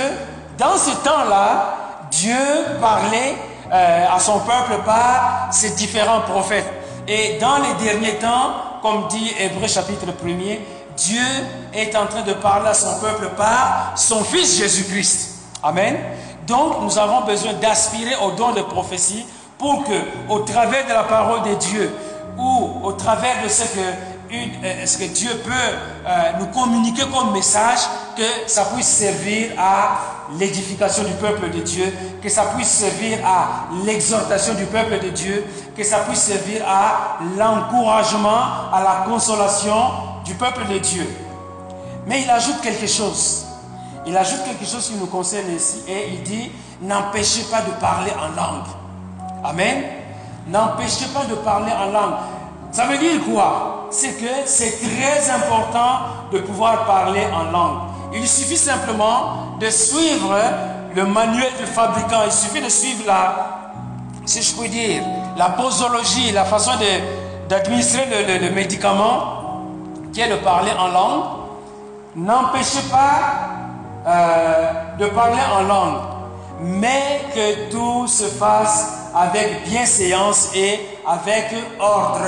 [0.60, 1.78] dans ce temps-là,
[2.12, 2.38] Dieu
[2.80, 3.36] parlait
[3.72, 6.70] euh, à son peuple par ses différents prophètes.
[7.08, 10.60] Et dans les derniers temps, comme dit Hébreu chapitre 1er,
[10.98, 11.22] Dieu
[11.74, 15.36] est en train de parler à son peuple par son Fils Jésus-Christ.
[15.64, 15.98] Amen.
[16.48, 19.26] Donc, nous avons besoin d'aspirer au don de prophétie
[19.58, 19.94] pour que,
[20.30, 21.94] au travers de la parole de Dieu
[22.38, 23.80] ou au travers de ce que,
[24.34, 27.80] euh, ce que Dieu peut euh, nous communiquer comme message,
[28.16, 30.00] que ça puisse servir à
[30.38, 35.46] l'édification du peuple de Dieu, que ça puisse servir à l'exhortation du peuple de Dieu,
[35.76, 39.76] que ça puisse servir à l'encouragement, à la consolation
[40.24, 41.08] du peuple de Dieu?
[42.08, 43.46] Mais il ajoute quelque chose.
[44.06, 46.52] Il ajoute quelque chose qui nous concerne ici et il dit,
[46.82, 48.66] n'empêchez pas de parler en langue.
[49.44, 49.84] Amen.
[50.48, 52.16] N'empêchez pas de parler en langue.
[52.72, 53.88] Ça veut dire quoi?
[53.92, 56.00] C'est que c'est très important
[56.32, 57.80] de pouvoir parler en langue.
[58.14, 60.36] Il suffit simplement de suivre
[60.96, 62.22] le manuel du fabricant.
[62.26, 63.72] Il suffit de suivre la,
[64.26, 65.04] si je puis dire,
[65.38, 66.72] la posologie, la façon
[67.50, 68.08] d'administrer
[68.40, 69.64] le, médicament,
[70.14, 71.24] qui est de parler en langue.
[72.16, 75.98] N'empêchez pas euh, de parler en langue,
[76.62, 82.20] mais que tout se fasse avec bienséance et avec ordre.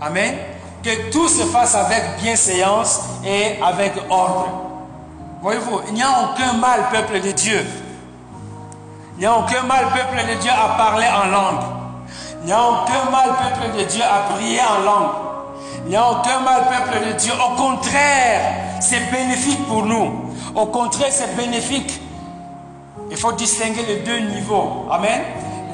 [0.00, 0.34] Amen.
[0.82, 4.48] Que tout se fasse avec bienséance et avec ordre.
[5.42, 7.64] Voyez-vous, il n'y a aucun mal, peuple de Dieu.
[9.16, 11.64] Il n'y a aucun mal, peuple de Dieu, à parler en langue.
[12.40, 15.10] Il n'y a aucun mal, peuple de Dieu, à prier en langue.
[15.84, 17.32] Il n'y a aucun mal, peuple de Dieu.
[17.34, 18.40] Au contraire,
[18.80, 20.32] c'est bénéfique pour nous.
[20.54, 22.00] Au contraire, c'est bénéfique.
[23.10, 24.86] Il faut distinguer les deux niveaux.
[24.90, 25.20] Amen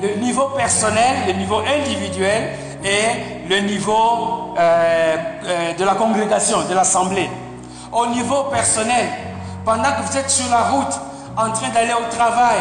[0.03, 2.51] le niveau personnel, le niveau individuel
[2.87, 7.29] et le niveau euh, euh, de la congrégation, de l'assemblée.
[7.93, 9.07] Au niveau personnel,
[9.65, 11.01] pendant que vous êtes sur la route,
[11.37, 12.59] en train d'aller au travail,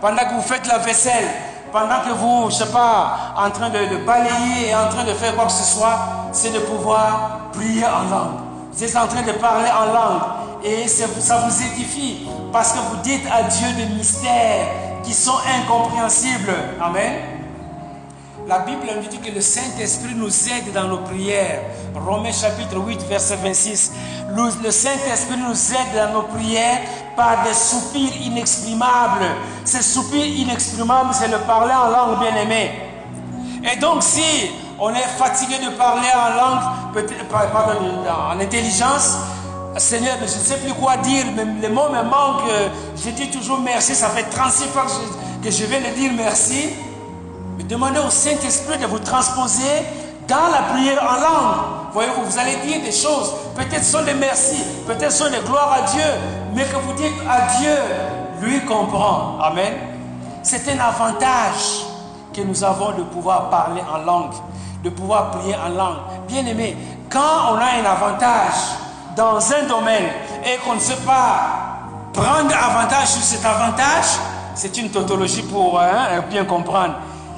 [0.00, 1.28] pendant que vous faites la vaisselle,
[1.72, 5.12] pendant que vous, je sais pas, en train de, de balayer et en train de
[5.12, 5.98] faire quoi que ce soit,
[6.32, 8.40] c'est de pouvoir prier en langue.
[8.72, 10.22] Vous êtes en train de parler en langue
[10.62, 14.66] et ça vous édifie parce que vous dites à Dieu des mystères
[15.02, 16.54] qui sont incompréhensibles.
[16.80, 17.33] Amen.
[18.46, 21.62] La Bible nous dit que le Saint-Esprit nous aide dans nos prières.
[21.94, 23.92] Romains chapitre 8, verset 26.
[24.36, 26.80] Le Saint-Esprit nous aide dans nos prières
[27.16, 29.24] par des soupirs inexprimables.
[29.64, 32.70] Ces soupirs inexprimables, c'est le parler en langue bien-aimée.
[33.72, 39.16] Et donc, si on est fatigué de parler en langue, pardon, en intelligence,
[39.78, 41.24] Seigneur, je ne sais plus quoi dire,
[41.62, 42.50] les mots me manquent.
[42.94, 43.94] Je dis toujours merci.
[43.94, 44.84] Ça fait 36 fois
[45.42, 46.68] que je, viens de dire merci.
[47.68, 49.82] Demandez au Saint-Esprit de vous transposer
[50.28, 51.64] dans la prière en langue.
[51.92, 53.32] Voyez-vous, vous allez dire des choses.
[53.54, 56.04] Peut-être sont des merci, peut-être sont des gloires à Dieu.
[56.54, 57.76] Mais que vous dites à Dieu,
[58.40, 59.38] lui comprend.
[59.40, 59.72] Amen.
[60.42, 61.86] C'est un avantage
[62.34, 64.34] que nous avons de pouvoir parler en langue,
[64.82, 65.98] de pouvoir prier en langue.
[66.28, 66.76] Bien aimé,
[67.08, 68.54] quand on a un avantage,
[69.16, 70.10] dans un domaine
[70.44, 71.80] et qu'on ne sait pas
[72.12, 74.18] prendre avantage sur cet avantage,
[74.54, 76.94] c'est une tautologie pour hein, bien comprendre.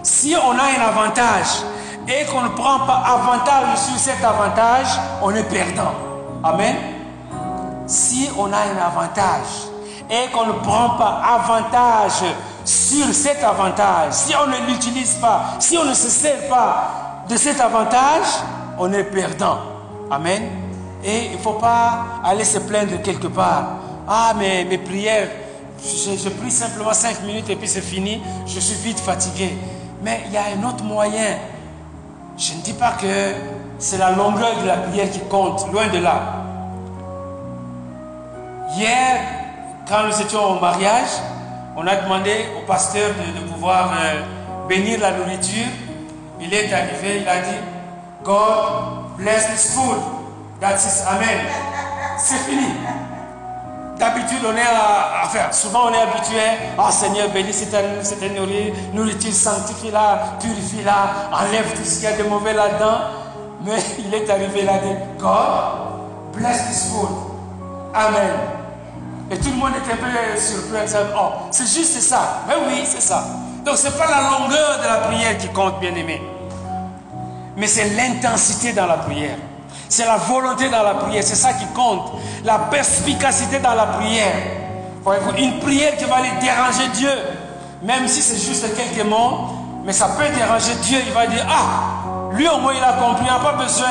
[0.06, 1.64] Si on a un avantage
[2.06, 4.86] et qu'on ne prend pas avantage sur cet avantage,
[5.20, 5.94] on est perdant.
[6.44, 6.76] Amen.
[7.88, 9.66] Si on a un avantage
[10.08, 12.22] et qu'on ne prend pas avantage
[12.64, 17.36] sur cet avantage, si on ne l'utilise pas, si on ne se sert pas de
[17.36, 18.28] cet avantage,
[18.78, 19.58] on est perdant.
[20.08, 20.44] Amen.
[21.02, 23.70] Et il ne faut pas aller se plaindre quelque part.
[24.06, 25.30] Ah, mais mes prières,
[25.82, 28.22] je, prie simplement 5 minutes et puis c'est fini.
[28.46, 29.50] Je suis vite fatigué.
[30.06, 31.36] Mais il y a un autre moyen.
[32.38, 33.34] Je ne dis pas que
[33.80, 36.44] c'est la longueur de la prière qui compte, loin de là.
[38.76, 39.18] Hier,
[39.88, 41.08] quand nous étions au mariage,
[41.76, 44.22] on a demandé au pasteur de, pouvoir euh,
[44.68, 45.66] bénir la nourriture.
[46.40, 47.58] Il est arrivé, il a dit,
[48.22, 49.98] God bless this food.
[50.60, 51.46] That's Amen.
[52.16, 52.68] C'est fini.
[53.98, 55.54] D'habitude, on est à, faire.
[55.54, 56.36] Souvent, on est habitué.
[56.78, 58.22] Oh Seigneur, bénis cette, cette
[58.92, 62.98] nourriture, sanctifie-la, purifie-la, enlève tout ce qu'il y a de mauvais là-dedans.
[63.64, 67.08] Mais il est arrivé là de God, bless this food.
[67.94, 68.30] Amen.
[69.30, 70.78] Et tout le monde était un peu surpris.
[71.18, 72.42] Oh, c'est juste ça.
[72.46, 73.24] Mais oui, c'est ça.
[73.64, 76.22] Donc, ce n'est pas la longueur de la prière qui compte, bien aimé.
[77.56, 79.36] Mais c'est l'intensité dans la prière.
[79.88, 82.12] C'est la volonté dans la prière, c'est ça qui compte.
[82.44, 84.34] La perspicacité dans la prière.
[85.38, 87.10] Une prière qui va aller déranger Dieu,
[87.82, 89.48] même si c'est juste quelques mots,
[89.84, 90.98] mais ça peut déranger Dieu.
[91.06, 93.86] Il va dire, ah, lui au moins il a compris, il n'a pas besoin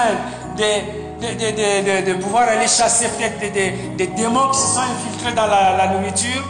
[0.57, 5.87] de, de, pouvoir aller chasser peut-être des, démons qui se sont infiltrés dans la, la
[5.87, 6.43] nourriture.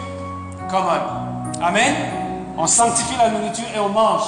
[0.69, 1.93] Comment Amen.
[2.57, 4.23] On sanctifie la nourriture et on mange.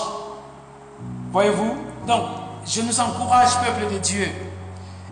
[1.32, 1.76] Voyez-vous?
[2.05, 2.24] Donc,
[2.65, 4.28] je nous encourage, peuple de Dieu,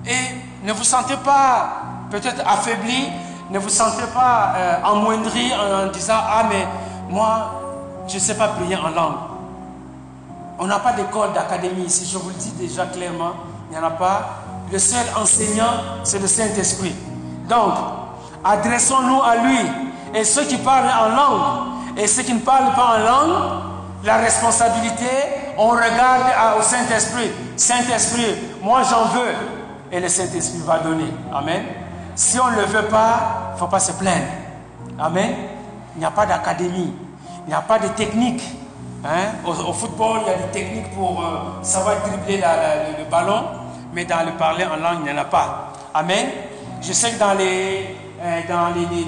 [0.08, 1.82] et ne vous sentez pas
[2.12, 3.10] peut-être affaibli,
[3.49, 6.68] ne vous sentez pas euh, amoindri en, disant Ah, mais
[7.10, 7.62] moi,
[8.08, 9.16] je ne sais pas prier en langue.
[10.58, 13.34] On n'a pas d'école, d'académie ici, je vous le dis déjà clairement,
[13.70, 14.30] il n'y en a pas.
[14.72, 16.95] Le seul enseignant, c'est le Saint-Esprit.
[17.47, 17.74] Donc,
[18.43, 19.60] adressons-nous à lui.
[20.14, 21.41] Et ceux qui parlent en langue
[21.97, 23.36] et ceux qui ne parlent pas en langue,
[24.03, 25.10] la responsabilité,
[25.58, 27.32] on regarde au Saint-Esprit.
[27.58, 29.34] Saint-Esprit, moi j'en veux.
[29.92, 31.12] Et le Saint-Esprit va donner.
[31.34, 31.64] Amen.
[32.16, 34.26] Si on ne le veut pas, il ne faut pas se plaindre.
[35.00, 35.36] Amen.
[35.96, 36.94] Il n'y a pas d'académie.
[37.46, 38.42] Il n'y a pas de technique.
[39.04, 39.34] Hein?
[39.46, 43.44] Au, football, il y a des techniques pour euh, savoir dribbler le, ballon.
[43.94, 45.74] Mais dans le parler en langue, il n'y en a pas.
[45.94, 46.28] Amen.
[46.82, 49.06] Je sais que dans, les, euh, dans, les,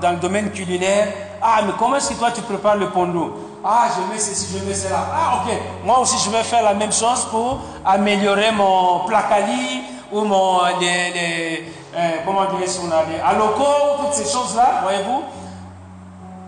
[0.00, 1.08] dans le domaine culinaire,
[1.42, 3.58] ah, mais comment est-ce que toi tu prépares le pondo?
[3.64, 5.06] Ah, je mets ceci, je mets cela.
[5.12, 5.52] Ah, ok.
[5.84, 9.82] Moi aussi, je vais faire la même chose pour améliorer mon placali
[10.12, 10.60] ou mon.
[10.80, 15.22] Les, euh, comment dire des alocos, toutes ces choses-là, voyez-vous?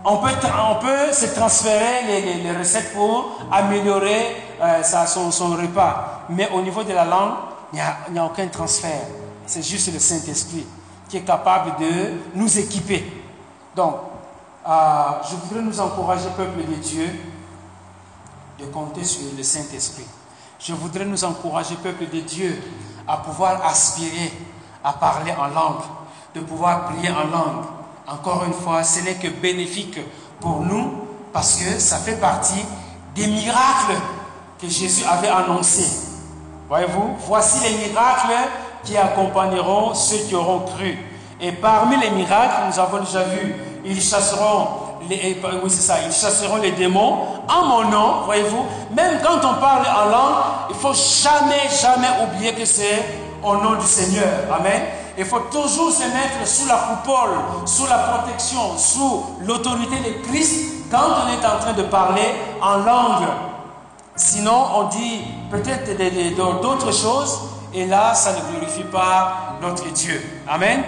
[0.06, 0.30] On peut,
[0.70, 2.04] on peut se transférer
[2.42, 6.24] les, recettes pour améliorer euh, son, son, repas.
[6.28, 7.34] Mais au niveau de la langue,
[7.72, 7.80] il
[8.12, 9.06] n'y a, a aucun transfert.
[9.46, 10.66] C'est juste le Saint-Esprit
[11.08, 13.04] qui est capable de nous équiper.
[13.74, 13.96] Donc,
[14.64, 17.06] ah, je voudrais nous encourager, peuple de Dieu,
[18.58, 20.06] de compter sur le Saint-Esprit.
[20.58, 22.62] Je voudrais nous encourager, peuple de Dieu,
[23.06, 24.32] à pouvoir aspirer
[24.82, 25.82] à parler en langue,
[26.34, 27.64] de pouvoir prier en langue.
[28.06, 29.98] Encore une fois, ce n'est que bénéfique
[30.40, 32.64] pour nous parce que ça fait partie
[33.14, 33.96] des miracles
[34.60, 35.88] que Jésus avait annoncés.
[36.68, 38.50] Voyez-vous, voici les miracles
[38.84, 40.98] qui accompagneront ceux qui auront cru.
[41.40, 44.66] Et parmi les miracles, nous avons déjà vu ils chasseront
[45.10, 48.64] eh, oui, ça, ils chasseront les démons en mon nom, voyez-vous.
[48.94, 53.04] Même quand on parle en langue, il faut jamais, jamais oublier que c'est
[53.42, 54.28] au nom du Seigneur.
[54.58, 54.82] Amen.
[55.16, 57.36] Il faut toujours se mettre sous la coupole,
[57.66, 62.78] sous la protection, sous l'autorité de Christ quand on est en train de parler en
[62.78, 63.28] langue.
[64.16, 65.96] Sinon, on dit peut-être
[66.36, 67.40] d'autres choses
[67.72, 70.20] et là, ça ne glorifie pas notre Dieu.
[70.48, 70.82] Amen.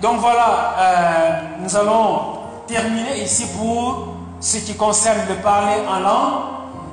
[0.00, 4.08] Donc voilà, euh, nous allons terminer ici pour
[4.40, 6.42] ce qui concerne le parler en langue.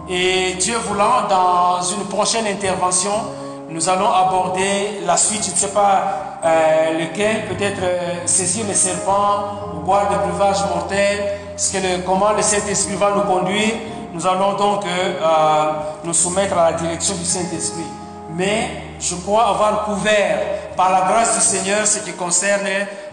[0.10, 3.12] Et Dieu voulant, dans une prochaine intervention,
[3.70, 8.74] nous allons aborder la suite, je ne sais pas euh, lequel, peut-être euh, saisir les
[8.74, 13.74] serpents ou boire des breuvages mortels, ce que comment le Saint-Esprit va nous conduire.
[14.12, 14.86] Nous allons donc
[16.04, 17.86] nous soumettre à la direction du Saint-Esprit.
[18.36, 20.40] Mais je crois avoir couvert
[20.80, 22.66] par la grâce du Seigneur ce qui concerne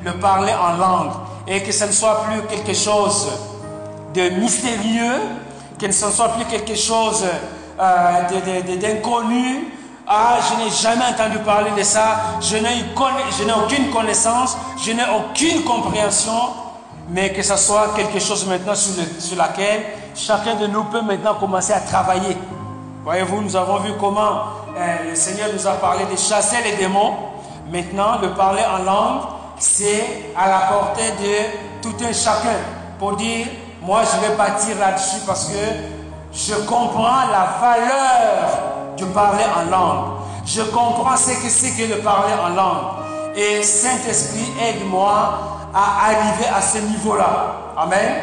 [0.05, 1.11] le parler en langue
[1.49, 3.27] et que ce ne soit plus quelque chose
[4.15, 5.19] de mystérieux,
[5.77, 7.25] que ce ne soit plus quelque chose
[7.81, 9.73] euh, d'inconnu.
[10.07, 15.65] Ah, je n'ai jamais entendu parler de ça, je n'ai aucune connaissance, je n'ai aucune
[15.65, 16.39] compréhension,
[17.09, 19.83] mais que ce soit quelque chose maintenant sur, laquelle
[20.15, 22.37] chacun de nous peut maintenant commencer à travailler.
[23.03, 24.43] Voyez-vous, nous avons vu comment
[24.79, 27.35] euh, le Seigneur nous a parlé de chasser les démons.
[27.71, 29.23] Maintenant, de parler en langue,
[29.59, 32.59] c'est à la portée de tout un chacun
[32.99, 33.47] pour dire,
[33.83, 35.59] moi je vais bâtir là-dessus parce que
[36.33, 40.07] je comprends la valeur de parler en langue.
[40.45, 43.37] Je comprends ce que c'est que de parler en langue.
[43.37, 45.39] Et Saint-Esprit, aide-moi
[45.75, 47.73] à arriver à ce niveau-là.
[47.77, 48.15] Amen.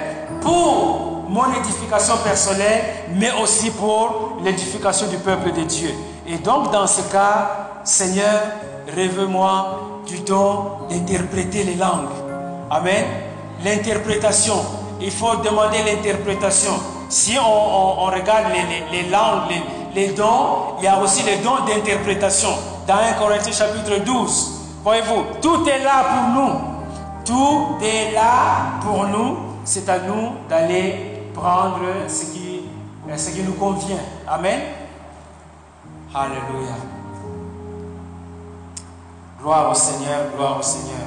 [0.42, 2.84] Pour mon édification personnelle,
[3.14, 5.94] mais aussi pour l'édification du peuple de Dieu.
[6.28, 8.42] Et donc, dans ce cas, Seigneur,
[8.88, 12.10] rêve-moi du don d'interpréter les langues.
[12.70, 13.06] Amen.
[13.64, 14.56] L'interprétation.
[15.02, 16.74] Il faut demander l'interprétation.
[17.10, 18.48] Si on, regarde
[18.92, 19.52] les, langues,
[19.94, 22.50] les, dons, il y a aussi les dons d'interprétation.
[22.88, 24.52] Dans 1 Corinthiens chapitre 12.
[24.84, 26.60] Voyez-vous, tout est là pour nous.
[27.26, 29.38] Tout est là pour nous.
[29.64, 32.62] C'est à nous d'aller prendre ce qui,
[33.16, 33.98] ce qui nous convient.
[34.28, 34.60] Amen.
[36.14, 36.93] Alléluia.
[39.44, 41.06] Gloire au Seigneur, gloire au Seigneur.